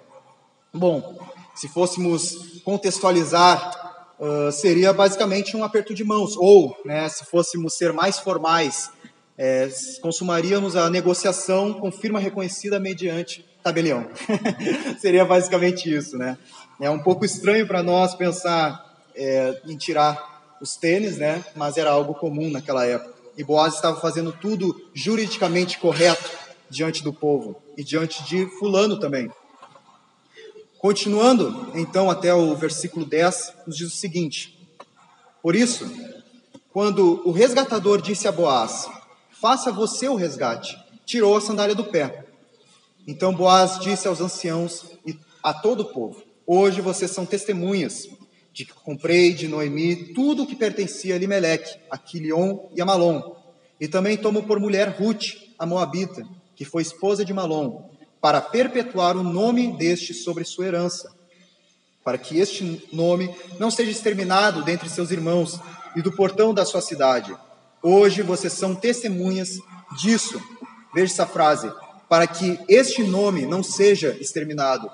Bom, 0.73 1.19
se 1.55 1.67
fôssemos 1.67 2.61
contextualizar, 2.63 4.15
uh, 4.21 4.53
seria 4.53 4.93
basicamente 4.93 5.57
um 5.57 5.65
aperto 5.65 5.95
de 5.95 6.05
mãos, 6.05 6.37
ou, 6.37 6.77
né, 6.85 7.09
se 7.09 7.25
fôssemos 7.25 7.75
ser 7.75 7.93
mais 7.93 8.19
formais, 8.19 8.91
é, 9.39 9.69
consumaríamos 10.01 10.77
a 10.77 10.89
negociação 10.89 11.75
com 11.75 11.93
firma 11.93 12.19
reconhecida 12.19 12.81
mediante 12.81 13.45
tabelião. 13.63 14.07
seria 14.99 15.25
basicamente 15.25 15.93
isso, 15.93 16.17
né? 16.17 16.39
É 16.81 16.89
um 16.89 17.03
pouco 17.03 17.25
estranho 17.25 17.67
para 17.67 17.83
nós 17.83 18.15
pensar 18.15 19.05
é, 19.15 19.61
em 19.67 19.77
tirar 19.77 20.57
os 20.61 20.77
tênis, 20.77 21.19
né? 21.19 21.45
Mas 21.55 21.77
era 21.77 21.91
algo 21.91 22.15
comum 22.15 22.51
naquela 22.51 22.87
época. 22.87 23.15
E 23.37 23.45
Boaz 23.45 23.75
estava 23.75 24.01
fazendo 24.01 24.33
tudo 24.33 24.89
juridicamente 24.95 25.79
correto 25.79 26.31
diante 26.71 27.03
do 27.03 27.13
povo 27.13 27.61
e 27.77 27.85
diante 27.85 28.25
de 28.25 28.47
Fulano 28.59 28.99
também. 28.99 29.31
Continuando, 30.79 31.73
então, 31.75 32.11
até 32.11 32.33
o 32.33 32.55
versículo 32.55 33.05
10, 33.05 33.53
nos 33.67 33.77
diz 33.77 33.93
o 33.93 33.97
seguinte: 33.97 34.59
Por 35.43 35.57
isso, 35.57 35.91
quando 36.73 37.23
o 37.27 37.33
resgatador 37.33 38.01
disse 38.01 38.29
a 38.29 38.33
Boaz: 38.33 38.89
Faça 39.41 39.71
você 39.71 40.09
o 40.09 40.15
resgate, 40.15 40.79
tirou 41.05 41.37
a 41.37 41.41
sandália 41.41 41.75
do 41.75 41.85
pé. 41.85 42.25
Então 43.07 43.35
Boaz 43.35 43.79
disse 43.79 44.09
aos 44.09 44.21
anciãos 44.21 44.87
e 45.07 45.19
a 45.43 45.53
todo 45.53 45.81
o 45.81 45.93
povo: 45.93 46.23
Hoje 46.47 46.81
vocês 46.81 47.11
são 47.11 47.27
testemunhas 47.27 48.09
de 48.53 48.65
que 48.65 48.73
comprei 48.73 49.35
de 49.35 49.47
Noemi 49.47 50.15
tudo 50.15 50.45
o 50.45 50.47
que 50.47 50.57
pertencia 50.57 51.15
a 51.15 51.19
Limeleque, 51.19 51.79
a 51.91 51.99
Quilion 51.99 52.71
e 52.75 52.81
a 52.81 52.87
Malom, 52.87 53.37
e 53.79 53.87
também 53.87 54.17
tomo 54.17 54.45
por 54.45 54.59
mulher 54.59 54.97
Ruth, 54.99 55.35
a 55.59 55.67
Moabita, 55.67 56.27
que 56.55 56.65
foi 56.65 56.81
esposa 56.81 57.23
de 57.23 57.35
Malom, 57.35 57.91
para 58.19 58.41
perpetuar 58.41 59.17
o 59.19 59.23
nome 59.23 59.77
deste 59.77 60.15
sobre 60.15 60.45
sua 60.45 60.67
herança, 60.67 61.15
para 62.03 62.17
que 62.17 62.39
este 62.39 62.89
nome 62.91 63.35
não 63.59 63.71
seja 63.71 63.91
exterminado 63.91 64.65
dentre 64.65 64.89
seus 64.89 65.11
irmãos 65.11 65.61
e 65.95 66.01
do 66.01 66.11
portão 66.11 66.55
da 66.55 66.65
sua 66.65 66.81
cidade. 66.81 67.37
Hoje 67.89 68.21
vocês 68.21 68.53
são 68.53 68.75
testemunhas 68.75 69.61
disso. 69.97 70.43
Veja 70.93 71.13
essa 71.13 71.25
frase, 71.25 71.73
para 72.09 72.27
que 72.27 72.59
este 72.69 73.05
nome 73.05 73.47
não 73.47 73.63
seja 73.63 74.17
exterminado. 74.21 74.91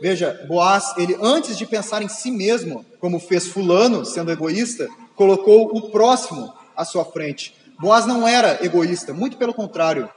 Veja, 0.00 0.46
Boaz, 0.46 0.94
ele 0.96 1.18
antes 1.20 1.58
de 1.58 1.66
pensar 1.66 2.02
em 2.02 2.08
si 2.08 2.30
mesmo, 2.30 2.86
como 3.00 3.18
fez 3.18 3.48
fulano, 3.48 4.04
sendo 4.04 4.30
egoísta, 4.30 4.88
colocou 5.16 5.76
o 5.76 5.90
próximo 5.90 6.54
à 6.76 6.84
sua 6.84 7.04
frente. 7.04 7.52
Boaz 7.80 8.06
não 8.06 8.28
era 8.28 8.64
egoísta, 8.64 9.12
muito 9.12 9.36
pelo 9.36 9.52
contrário 9.52 10.08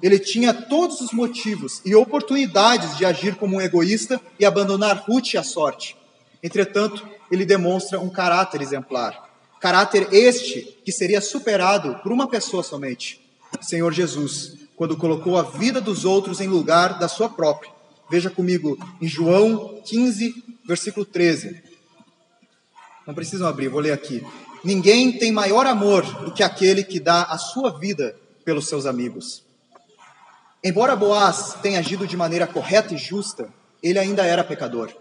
ele 0.00 0.20
tinha 0.20 0.54
todos 0.54 1.00
os 1.00 1.10
motivos 1.10 1.82
e 1.84 1.92
oportunidades 1.92 2.96
de 2.96 3.04
agir 3.04 3.34
como 3.34 3.56
um 3.56 3.60
egoísta 3.60 4.20
e 4.38 4.46
abandonar 4.46 5.04
Ruth 5.08 5.34
à 5.36 5.42
sorte. 5.42 5.96
Entretanto, 6.40 7.04
ele 7.32 7.44
demonstra 7.44 7.98
um 7.98 8.08
caráter 8.08 8.62
exemplar. 8.62 9.27
Caráter 9.60 10.08
este 10.12 10.78
que 10.84 10.92
seria 10.92 11.20
superado 11.20 11.96
por 12.02 12.12
uma 12.12 12.28
pessoa 12.28 12.62
somente, 12.62 13.20
Senhor 13.60 13.92
Jesus, 13.92 14.54
quando 14.76 14.96
colocou 14.96 15.36
a 15.36 15.42
vida 15.42 15.80
dos 15.80 16.04
outros 16.04 16.40
em 16.40 16.46
lugar 16.46 16.98
da 16.98 17.08
sua 17.08 17.28
própria. 17.28 17.72
Veja 18.08 18.30
comigo 18.30 18.78
em 19.00 19.08
João 19.08 19.80
15, 19.84 20.32
versículo 20.66 21.04
13. 21.04 21.62
Não 23.06 23.14
precisam 23.14 23.48
abrir, 23.48 23.68
vou 23.68 23.80
ler 23.80 23.92
aqui. 23.92 24.24
Ninguém 24.62 25.18
tem 25.18 25.32
maior 25.32 25.66
amor 25.66 26.04
do 26.24 26.32
que 26.32 26.42
aquele 26.42 26.84
que 26.84 27.00
dá 27.00 27.24
a 27.24 27.38
sua 27.38 27.78
vida 27.78 28.16
pelos 28.44 28.68
seus 28.68 28.86
amigos. 28.86 29.42
Embora 30.62 30.96
Boaz 30.96 31.54
tenha 31.62 31.78
agido 31.78 32.06
de 32.06 32.16
maneira 32.16 32.46
correta 32.46 32.94
e 32.94 32.98
justa, 32.98 33.52
ele 33.82 33.98
ainda 33.98 34.24
era 34.24 34.42
pecador. 34.42 34.92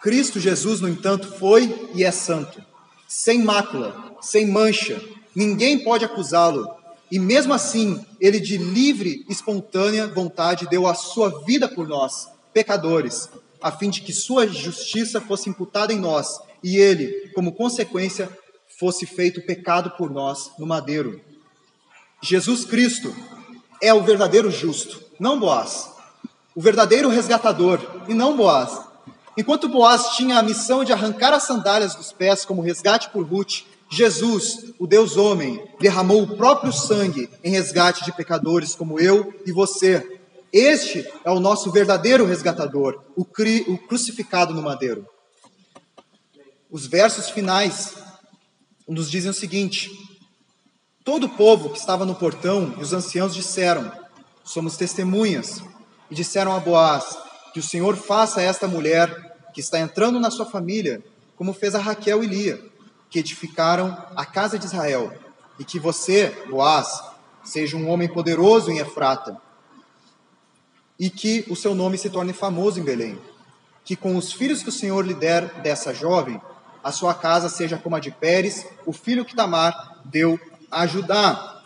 Cristo 0.00 0.38
Jesus, 0.38 0.80
no 0.80 0.88
entanto, 0.88 1.26
foi 1.38 1.90
e 1.94 2.04
é 2.04 2.10
santo, 2.10 2.62
sem 3.08 3.42
mácula, 3.42 4.16
sem 4.20 4.46
mancha, 4.46 5.02
ninguém 5.34 5.82
pode 5.82 6.04
acusá-lo. 6.04 6.68
E 7.10 7.18
mesmo 7.18 7.54
assim, 7.54 8.04
ele 8.20 8.38
de 8.38 8.58
livre, 8.58 9.24
espontânea 9.30 10.06
vontade 10.06 10.68
deu 10.68 10.86
a 10.86 10.94
sua 10.94 11.42
vida 11.44 11.66
por 11.66 11.88
nós, 11.88 12.28
pecadores, 12.52 13.30
a 13.62 13.72
fim 13.72 13.88
de 13.88 14.02
que 14.02 14.12
sua 14.12 14.46
justiça 14.46 15.20
fosse 15.20 15.48
imputada 15.48 15.92
em 15.92 15.98
nós 15.98 16.38
e 16.62 16.76
ele, 16.76 17.30
como 17.34 17.52
consequência, 17.52 18.28
fosse 18.78 19.06
feito 19.06 19.40
pecado 19.42 19.90
por 19.92 20.10
nós 20.10 20.50
no 20.58 20.66
madeiro. 20.66 21.20
Jesus 22.22 22.64
Cristo 22.64 23.14
é 23.80 23.94
o 23.94 24.02
verdadeiro 24.02 24.50
justo, 24.50 25.02
não 25.18 25.40
Boaz. 25.40 25.90
O 26.54 26.60
verdadeiro 26.60 27.08
resgatador 27.08 27.80
e 28.06 28.12
não 28.12 28.36
Boaz. 28.36 28.87
Enquanto 29.38 29.68
Boaz 29.68 30.16
tinha 30.16 30.36
a 30.36 30.42
missão 30.42 30.82
de 30.82 30.92
arrancar 30.92 31.32
as 31.32 31.44
sandálias 31.44 31.94
dos 31.94 32.10
pés 32.10 32.44
como 32.44 32.60
resgate 32.60 33.08
por 33.10 33.24
Ruth, 33.24 33.62
Jesus, 33.88 34.74
o 34.80 34.84
Deus 34.84 35.16
homem, 35.16 35.64
derramou 35.78 36.24
o 36.24 36.36
próprio 36.36 36.72
sangue 36.72 37.30
em 37.44 37.52
resgate 37.52 38.04
de 38.04 38.10
pecadores 38.10 38.74
como 38.74 38.98
eu 38.98 39.32
e 39.46 39.52
você. 39.52 40.20
Este 40.52 41.08
é 41.24 41.30
o 41.30 41.38
nosso 41.38 41.70
verdadeiro 41.70 42.26
resgatador, 42.26 43.00
o, 43.14 43.24
cri, 43.24 43.64
o 43.68 43.78
crucificado 43.78 44.52
no 44.52 44.60
madeiro. 44.60 45.06
Os 46.68 46.88
versos 46.88 47.30
finais 47.30 47.94
nos 48.88 49.08
dizem 49.08 49.30
o 49.30 49.34
seguinte: 49.34 49.88
Todo 51.04 51.26
o 51.26 51.36
povo 51.36 51.70
que 51.70 51.78
estava 51.78 52.04
no 52.04 52.16
portão 52.16 52.74
e 52.76 52.82
os 52.82 52.92
anciãos 52.92 53.36
disseram: 53.36 53.92
Somos 54.42 54.76
testemunhas. 54.76 55.62
E 56.10 56.14
disseram 56.16 56.56
a 56.56 56.58
Boaz: 56.58 57.16
Que 57.54 57.60
o 57.60 57.62
Senhor 57.62 57.96
faça 57.96 58.40
a 58.40 58.42
esta 58.42 58.66
mulher 58.66 59.27
que 59.52 59.60
está 59.60 59.78
entrando 59.78 60.20
na 60.20 60.30
sua 60.30 60.46
família, 60.46 61.02
como 61.36 61.52
fez 61.52 61.74
a 61.74 61.78
Raquel 61.78 62.22
e 62.22 62.26
Lia, 62.26 62.62
que 63.10 63.18
edificaram 63.18 63.96
a 64.14 64.24
casa 64.24 64.58
de 64.58 64.66
Israel, 64.66 65.12
e 65.58 65.64
que 65.64 65.78
você, 65.78 66.28
Boaz, 66.48 67.02
seja 67.42 67.76
um 67.76 67.88
homem 67.88 68.08
poderoso 68.08 68.70
em 68.70 68.78
Efrata, 68.78 69.40
e 70.98 71.08
que 71.08 71.44
o 71.48 71.56
seu 71.56 71.74
nome 71.74 71.96
se 71.96 72.10
torne 72.10 72.32
famoso 72.32 72.80
em 72.80 72.84
Belém. 72.84 73.18
Que 73.84 73.96
com 73.96 74.16
os 74.16 74.32
filhos 74.32 74.62
que 74.62 74.68
o 74.68 74.72
Senhor 74.72 75.06
lhe 75.06 75.14
der 75.14 75.62
dessa 75.62 75.94
jovem, 75.94 76.40
a 76.82 76.92
sua 76.92 77.14
casa 77.14 77.48
seja 77.48 77.78
como 77.78 77.96
a 77.96 78.00
de 78.00 78.10
Pérez, 78.10 78.66
o 78.84 78.92
filho 78.92 79.24
que 79.24 79.34
Tamar 79.34 80.00
deu 80.04 80.38
ajudar. 80.70 81.64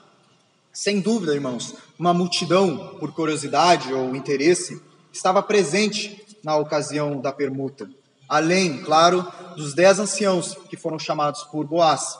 Sem 0.73 1.01
dúvida, 1.01 1.35
irmãos, 1.35 1.75
uma 1.99 2.15
multidão, 2.15 2.97
por 2.99 3.13
curiosidade 3.13 3.93
ou 3.93 4.15
interesse, 4.15 4.81
estava 5.13 5.43
presente 5.43 6.22
na 6.45 6.57
ocasião 6.57 7.21
da 7.21 7.33
permuta. 7.33 7.89
Além, 8.29 8.83
claro, 8.83 9.27
dos 9.57 9.75
dez 9.75 9.99
anciãos 9.99 10.57
que 10.69 10.77
foram 10.77 10.99
chamados 10.99 11.43
por 11.45 11.67
Boaz. 11.67 12.19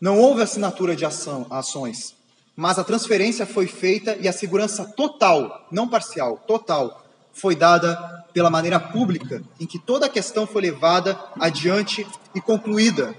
Não 0.00 0.18
houve 0.18 0.42
assinatura 0.42 0.94
de 0.96 1.04
ação, 1.04 1.46
ações, 1.50 2.14
mas 2.56 2.78
a 2.78 2.84
transferência 2.84 3.44
foi 3.44 3.66
feita 3.66 4.16
e 4.20 4.28
a 4.28 4.32
segurança 4.32 4.84
total, 4.84 5.66
não 5.70 5.88
parcial, 5.88 6.38
total, 6.46 7.04
foi 7.32 7.54
dada 7.54 7.96
pela 8.32 8.50
maneira 8.50 8.78
pública 8.78 9.42
em 9.58 9.66
que 9.66 9.78
toda 9.78 10.06
a 10.06 10.10
questão 10.10 10.46
foi 10.46 10.62
levada 10.62 11.18
adiante 11.38 12.06
e 12.34 12.40
concluída. 12.40 13.14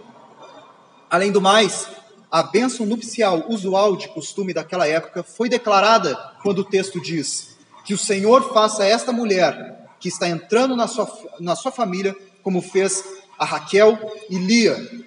Além 1.10 1.32
do 1.32 1.42
mais, 1.42 1.88
a 2.32 2.42
bênção 2.44 2.86
nupcial 2.86 3.46
usual 3.50 3.98
de 3.98 4.08
costume 4.08 4.54
daquela 4.54 4.88
época 4.88 5.22
foi 5.22 5.50
declarada 5.50 6.16
quando 6.42 6.60
o 6.60 6.66
texto 6.66 7.02
diz 7.02 7.58
que 7.84 7.94
o 7.94 7.98
Senhor 7.98 8.54
faça 8.54 8.86
esta 8.86 9.12
mulher 9.12 9.81
que 10.02 10.10
está 10.10 10.28
entrando 10.28 10.76
na 10.76 10.88
sua, 10.88 11.10
na 11.40 11.56
sua 11.56 11.72
família, 11.72 12.16
como 12.44 12.62
fez 12.62 13.04
a 13.38 13.46
Raquel 13.46 13.98
e 14.30 14.38
Lia, 14.38 15.06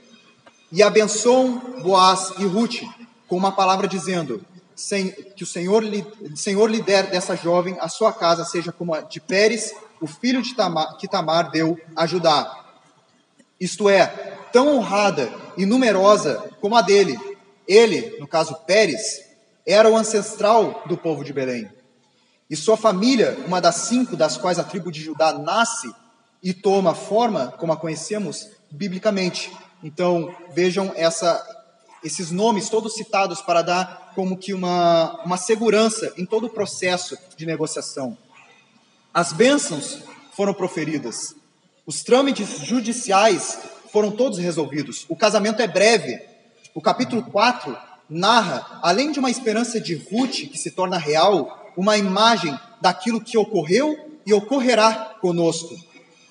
e 0.72 0.82
abençoam 0.82 1.58
Boaz 1.82 2.32
e 2.38 2.44
Ruth 2.44 2.82
com 3.28 3.36
uma 3.36 3.52
palavra 3.52 3.86
dizendo 3.86 4.44
que 5.36 5.44
o 5.44 5.46
Senhor 5.46 5.84
Senhor 6.34 6.70
lhe 6.70 6.82
der 6.82 7.10
dessa 7.10 7.36
jovem 7.36 7.76
a 7.80 7.88
sua 7.88 8.12
casa 8.12 8.44
seja 8.44 8.72
como 8.72 8.94
a 8.94 9.00
de 9.02 9.20
Pérez, 9.20 9.74
o 10.00 10.06
filho 10.06 10.42
de 10.42 10.54
Tamar, 10.54 10.96
que 10.96 11.06
Tamar 11.06 11.50
deu 11.50 11.78
a 11.94 12.06
Judá. 12.06 12.64
Isto 13.60 13.88
é, 13.88 14.06
tão 14.52 14.76
honrada 14.76 15.32
e 15.56 15.64
numerosa 15.64 16.50
como 16.60 16.76
a 16.76 16.82
dele. 16.82 17.18
Ele, 17.66 18.16
no 18.18 18.26
caso 18.26 18.54
Pérez, 18.66 19.24
era 19.66 19.88
o 19.88 19.96
ancestral 19.96 20.82
do 20.86 20.96
povo 20.96 21.24
de 21.24 21.32
Belém. 21.32 21.70
E 22.48 22.56
sua 22.56 22.76
família, 22.76 23.38
uma 23.46 23.60
das 23.60 23.76
cinco 23.76 24.16
das 24.16 24.36
quais 24.36 24.58
a 24.58 24.64
tribo 24.64 24.92
de 24.92 25.00
Judá 25.00 25.32
nasce 25.32 25.92
e 26.42 26.52
toma 26.52 26.94
forma, 26.94 27.48
como 27.58 27.72
a 27.72 27.76
conhecemos 27.76 28.48
biblicamente. 28.70 29.50
Então, 29.82 30.34
vejam 30.52 30.92
essa, 30.94 31.42
esses 32.02 32.30
nomes 32.30 32.68
todos 32.68 32.94
citados 32.94 33.40
para 33.40 33.62
dar 33.62 34.12
como 34.14 34.36
que 34.36 34.52
uma, 34.52 35.22
uma 35.24 35.36
segurança 35.38 36.12
em 36.18 36.26
todo 36.26 36.46
o 36.46 36.50
processo 36.50 37.16
de 37.36 37.46
negociação. 37.46 38.16
As 39.12 39.32
bênçãos 39.32 40.00
foram 40.36 40.52
proferidas. 40.52 41.34
Os 41.86 42.02
trâmites 42.02 42.58
judiciais 42.58 43.58
foram 43.90 44.10
todos 44.10 44.38
resolvidos. 44.38 45.06
O 45.08 45.16
casamento 45.16 45.62
é 45.62 45.66
breve. 45.66 46.20
O 46.74 46.80
capítulo 46.80 47.22
4 47.22 47.76
narra, 48.08 48.80
além 48.82 49.12
de 49.12 49.18
uma 49.18 49.30
esperança 49.30 49.80
de 49.80 49.94
Ruth 49.94 50.50
que 50.50 50.58
se 50.58 50.72
torna 50.72 50.98
real, 50.98 51.63
uma 51.76 51.96
imagem 51.96 52.58
daquilo 52.80 53.20
que 53.20 53.38
ocorreu 53.38 53.96
e 54.26 54.32
ocorrerá 54.32 55.16
conosco. 55.20 55.74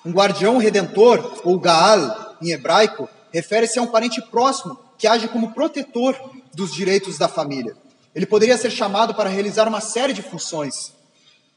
Um 0.04 0.12
guardião 0.12 0.58
redentor, 0.58 1.40
ou 1.44 1.58
Gaal 1.58 2.36
em 2.42 2.50
hebraico, 2.50 3.08
refere-se 3.32 3.78
a 3.78 3.82
um 3.82 3.86
parente 3.86 4.20
próximo 4.22 4.78
que 4.98 5.06
age 5.06 5.28
como 5.28 5.52
protetor 5.52 6.14
dos 6.52 6.72
direitos 6.72 7.18
da 7.18 7.28
família. 7.28 7.76
Ele 8.14 8.26
poderia 8.26 8.56
ser 8.56 8.70
chamado 8.70 9.14
para 9.14 9.30
realizar 9.30 9.66
uma 9.66 9.80
série 9.80 10.12
de 10.12 10.22
funções, 10.22 10.92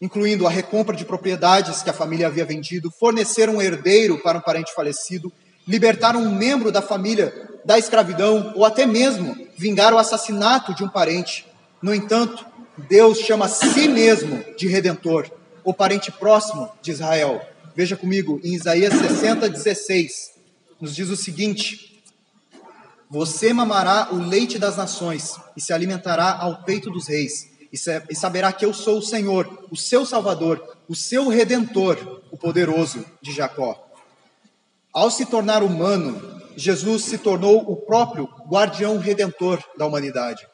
incluindo 0.01 0.47
a 0.47 0.49
recompra 0.49 0.95
de 0.95 1.05
propriedades 1.05 1.83
que 1.83 1.89
a 1.89 1.93
família 1.93 2.27
havia 2.27 2.45
vendido, 2.45 2.91
fornecer 2.91 3.49
um 3.49 3.61
herdeiro 3.61 4.17
para 4.19 4.37
um 4.37 4.41
parente 4.41 4.73
falecido 4.73 5.31
libertar 5.67 6.15
um 6.15 6.31
membro 6.31 6.71
da 6.71 6.81
família 6.81 7.33
da 7.65 7.77
escravidão 7.77 8.53
ou 8.55 8.63
até 8.63 8.85
mesmo 8.85 9.35
vingar 9.57 9.93
o 9.93 9.97
assassinato 9.97 10.73
de 10.73 10.83
um 10.83 10.87
parente. 10.87 11.45
No 11.81 11.93
entanto, 11.93 12.45
Deus 12.77 13.19
chama 13.19 13.45
a 13.45 13.49
si 13.49 13.87
mesmo 13.87 14.43
de 14.55 14.67
redentor, 14.67 15.29
o 15.63 15.73
parente 15.73 16.11
próximo 16.11 16.71
de 16.81 16.91
Israel. 16.91 17.41
Veja 17.75 17.97
comigo, 17.97 18.39
em 18.43 18.53
Isaías 18.53 18.93
60, 18.93 19.49
16, 19.49 20.33
nos 20.79 20.95
diz 20.95 21.09
o 21.09 21.15
seguinte: 21.15 22.03
Você 23.09 23.51
mamará 23.51 24.09
o 24.11 24.17
leite 24.17 24.59
das 24.59 24.77
nações 24.77 25.35
e 25.55 25.61
se 25.61 25.73
alimentará 25.73 26.37
ao 26.39 26.63
peito 26.63 26.91
dos 26.91 27.07
reis, 27.07 27.49
e 27.71 28.15
saberá 28.15 28.53
que 28.53 28.65
eu 28.65 28.73
sou 28.73 28.99
o 28.99 29.03
Senhor, 29.03 29.65
o 29.71 29.75
seu 29.75 30.05
Salvador, 30.05 30.77
o 30.87 30.95
seu 30.95 31.27
Redentor, 31.27 32.21
o 32.31 32.37
poderoso 32.37 33.03
de 33.21 33.33
Jacó. 33.33 33.87
Ao 34.93 35.11
se 35.11 35.25
tornar 35.25 35.63
humano, 35.63 36.41
Jesus 36.55 37.03
se 37.03 37.17
tornou 37.19 37.59
o 37.59 37.75
próprio 37.75 38.27
guardião 38.49 38.97
redentor 38.97 39.63
da 39.77 39.85
humanidade. 39.85 40.47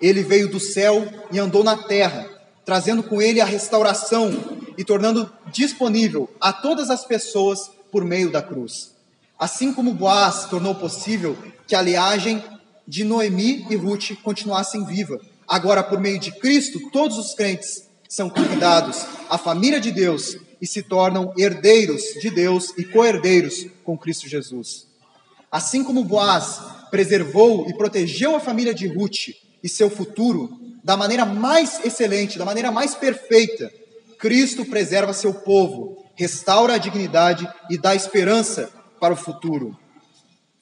Ele 0.00 0.22
veio 0.22 0.48
do 0.48 0.60
céu 0.60 1.06
e 1.32 1.38
andou 1.38 1.64
na 1.64 1.76
terra, 1.76 2.28
trazendo 2.64 3.02
com 3.02 3.20
ele 3.22 3.40
a 3.40 3.44
restauração 3.44 4.32
e 4.76 4.84
tornando 4.84 5.30
disponível 5.52 6.28
a 6.40 6.52
todas 6.52 6.90
as 6.90 7.04
pessoas 7.04 7.70
por 7.90 8.04
meio 8.04 8.30
da 8.30 8.42
cruz. 8.42 8.94
Assim 9.38 9.72
como 9.72 9.94
Boaz 9.94 10.46
tornou 10.46 10.74
possível 10.74 11.36
que 11.66 11.74
a 11.74 11.82
liagem 11.82 12.42
de 12.86 13.04
Noemi 13.04 13.66
e 13.70 13.76
Ruth 13.76 14.12
continuassem 14.22 14.84
viva. 14.84 15.20
Agora, 15.46 15.82
por 15.82 16.00
meio 16.00 16.18
de 16.18 16.32
Cristo, 16.32 16.90
todos 16.90 17.18
os 17.18 17.34
crentes 17.34 17.88
são 18.08 18.30
convidados 18.30 19.04
à 19.28 19.36
família 19.36 19.80
de 19.80 19.90
Deus 19.90 20.36
e 20.60 20.66
se 20.66 20.82
tornam 20.82 21.32
herdeiros 21.36 22.02
de 22.20 22.30
Deus 22.30 22.72
e 22.78 22.84
co-herdeiros 22.84 23.66
com 23.84 23.98
Cristo 23.98 24.28
Jesus. 24.28 24.86
Assim 25.50 25.84
como 25.84 26.04
Boaz 26.04 26.60
preservou 26.90 27.68
e 27.68 27.74
protegeu 27.76 28.34
a 28.36 28.40
família 28.40 28.74
de 28.74 28.86
Ruth 28.86 29.34
e 29.62 29.68
seu 29.68 29.90
futuro 29.90 30.58
da 30.82 30.96
maneira 30.96 31.24
mais 31.24 31.84
excelente, 31.84 32.38
da 32.38 32.44
maneira 32.44 32.70
mais 32.70 32.94
perfeita, 32.94 33.72
Cristo 34.18 34.64
preserva 34.64 35.12
seu 35.12 35.34
povo, 35.34 36.04
restaura 36.14 36.74
a 36.74 36.78
dignidade 36.78 37.48
e 37.68 37.76
dá 37.76 37.94
esperança 37.94 38.70
para 39.00 39.12
o 39.12 39.16
futuro. 39.16 39.76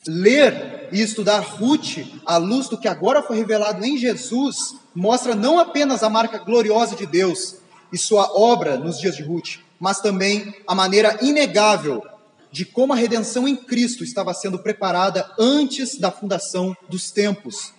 Ler 0.06 0.88
e 0.92 1.00
estudar 1.00 1.40
Ruth 1.40 1.98
à 2.24 2.36
luz 2.36 2.68
do 2.68 2.78
que 2.78 2.88
agora 2.88 3.22
foi 3.22 3.36
revelado 3.36 3.84
em 3.84 3.98
Jesus 3.98 4.76
mostra 4.94 5.34
não 5.34 5.58
apenas 5.58 6.02
a 6.02 6.08
marca 6.08 6.38
gloriosa 6.38 6.94
de 6.94 7.04
Deus 7.04 7.56
e 7.92 7.98
sua 7.98 8.30
obra 8.34 8.78
nos 8.78 8.98
dias 8.98 9.16
de 9.16 9.22
Ruth, 9.22 9.58
mas 9.78 10.00
também 10.00 10.54
a 10.66 10.74
maneira 10.74 11.18
inegável 11.20 12.02
de 12.50 12.64
como 12.64 12.92
a 12.92 12.96
redenção 12.96 13.46
em 13.48 13.56
Cristo 13.56 14.04
estava 14.04 14.32
sendo 14.32 14.58
preparada 14.58 15.30
antes 15.38 15.98
da 15.98 16.10
fundação 16.10 16.74
dos 16.88 17.10
tempos. 17.10 17.73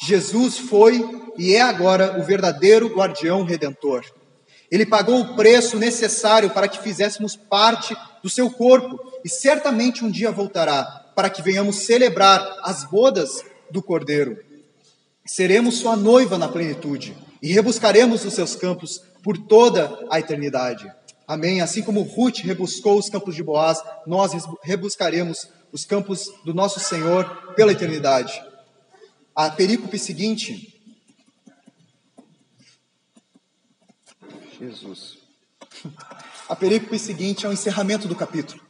Jesus 0.00 0.58
foi 0.58 1.04
e 1.36 1.54
é 1.54 1.60
agora 1.60 2.18
o 2.18 2.22
verdadeiro 2.22 2.94
guardião 2.94 3.42
redentor. 3.42 4.04
Ele 4.70 4.84
pagou 4.84 5.20
o 5.20 5.34
preço 5.34 5.78
necessário 5.78 6.50
para 6.50 6.68
que 6.68 6.82
fizéssemos 6.82 7.34
parte 7.34 7.96
do 8.22 8.28
seu 8.28 8.50
corpo 8.50 8.98
e 9.24 9.28
certamente 9.28 10.04
um 10.04 10.10
dia 10.10 10.30
voltará 10.30 10.84
para 11.16 11.30
que 11.30 11.42
venhamos 11.42 11.76
celebrar 11.76 12.58
as 12.62 12.84
bodas 12.84 13.42
do 13.70 13.82
Cordeiro. 13.82 14.38
Seremos 15.24 15.78
sua 15.78 15.96
noiva 15.96 16.38
na 16.38 16.48
plenitude 16.48 17.16
e 17.42 17.52
rebuscaremos 17.52 18.24
os 18.24 18.34
seus 18.34 18.54
campos 18.54 19.02
por 19.22 19.36
toda 19.36 19.98
a 20.10 20.18
eternidade. 20.18 20.90
Amém. 21.26 21.60
Assim 21.60 21.82
como 21.82 22.02
Ruth 22.02 22.38
rebuscou 22.38 22.98
os 22.98 23.10
campos 23.10 23.34
de 23.34 23.42
Boaz, 23.42 23.82
nós 24.06 24.32
rebuscaremos 24.62 25.48
os 25.72 25.84
campos 25.84 26.30
do 26.44 26.54
nosso 26.54 26.80
Senhor 26.80 27.54
pela 27.54 27.72
eternidade. 27.72 28.40
A 29.38 29.50
perícope 29.50 29.96
seguinte. 30.00 30.82
Jesus. 34.58 35.18
A 36.48 36.56
perícope 36.56 36.98
seguinte 36.98 37.46
é 37.46 37.48
o 37.48 37.52
encerramento 37.52 38.08
do 38.08 38.16
capítulo. 38.16 38.60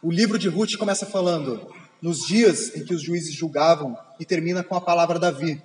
O 0.00 0.10
livro 0.10 0.38
de 0.38 0.48
Ruth 0.48 0.78
começa 0.78 1.04
falando 1.04 1.70
nos 2.00 2.26
dias 2.26 2.74
em 2.74 2.82
que 2.82 2.94
os 2.94 3.02
juízes 3.02 3.34
julgavam 3.34 3.94
e 4.18 4.24
termina 4.24 4.64
com 4.64 4.74
a 4.74 4.80
palavra 4.80 5.18
Davi. 5.18 5.62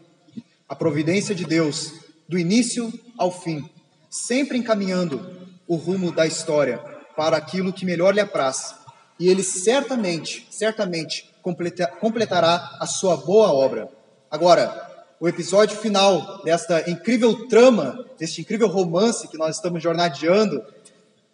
A 0.68 0.76
providência 0.76 1.34
de 1.34 1.46
Deus, 1.46 1.94
do 2.28 2.38
início 2.38 2.92
ao 3.18 3.32
fim, 3.32 3.70
sempre 4.10 4.58
encaminhando 4.58 5.48
o 5.66 5.78
rumo 5.78 6.12
da 6.12 6.28
história 6.28 6.78
para 7.16 7.38
aquilo 7.38 7.72
que 7.72 7.86
melhor 7.86 8.14
lhe 8.14 8.20
apraz. 8.20 8.76
E 9.18 9.30
ele 9.30 9.44
certamente, 9.44 10.46
certamente 10.52 11.33
completará 11.44 12.78
a 12.80 12.86
sua 12.86 13.18
boa 13.18 13.54
obra. 13.54 13.90
Agora, 14.32 14.90
o 15.20 15.28
episódio 15.28 15.78
final 15.78 16.42
desta 16.44 16.90
incrível 16.90 17.48
trama, 17.48 18.04
deste 18.18 18.42
incrível 18.42 18.68
romance 18.68 19.28
que 19.28 19.38
nós 19.38 19.58
estamos 19.58 19.84
jornadeando, 19.84 20.64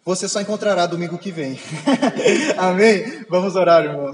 você 0.04 0.28
só 0.28 0.40
encontrará 0.40 0.86
domingo 0.86 1.18
que 1.18 1.30
vem. 1.30 1.58
Amém? 2.58 3.24
Vamos 3.28 3.54
orar, 3.54 3.84
irmãos. 3.84 4.08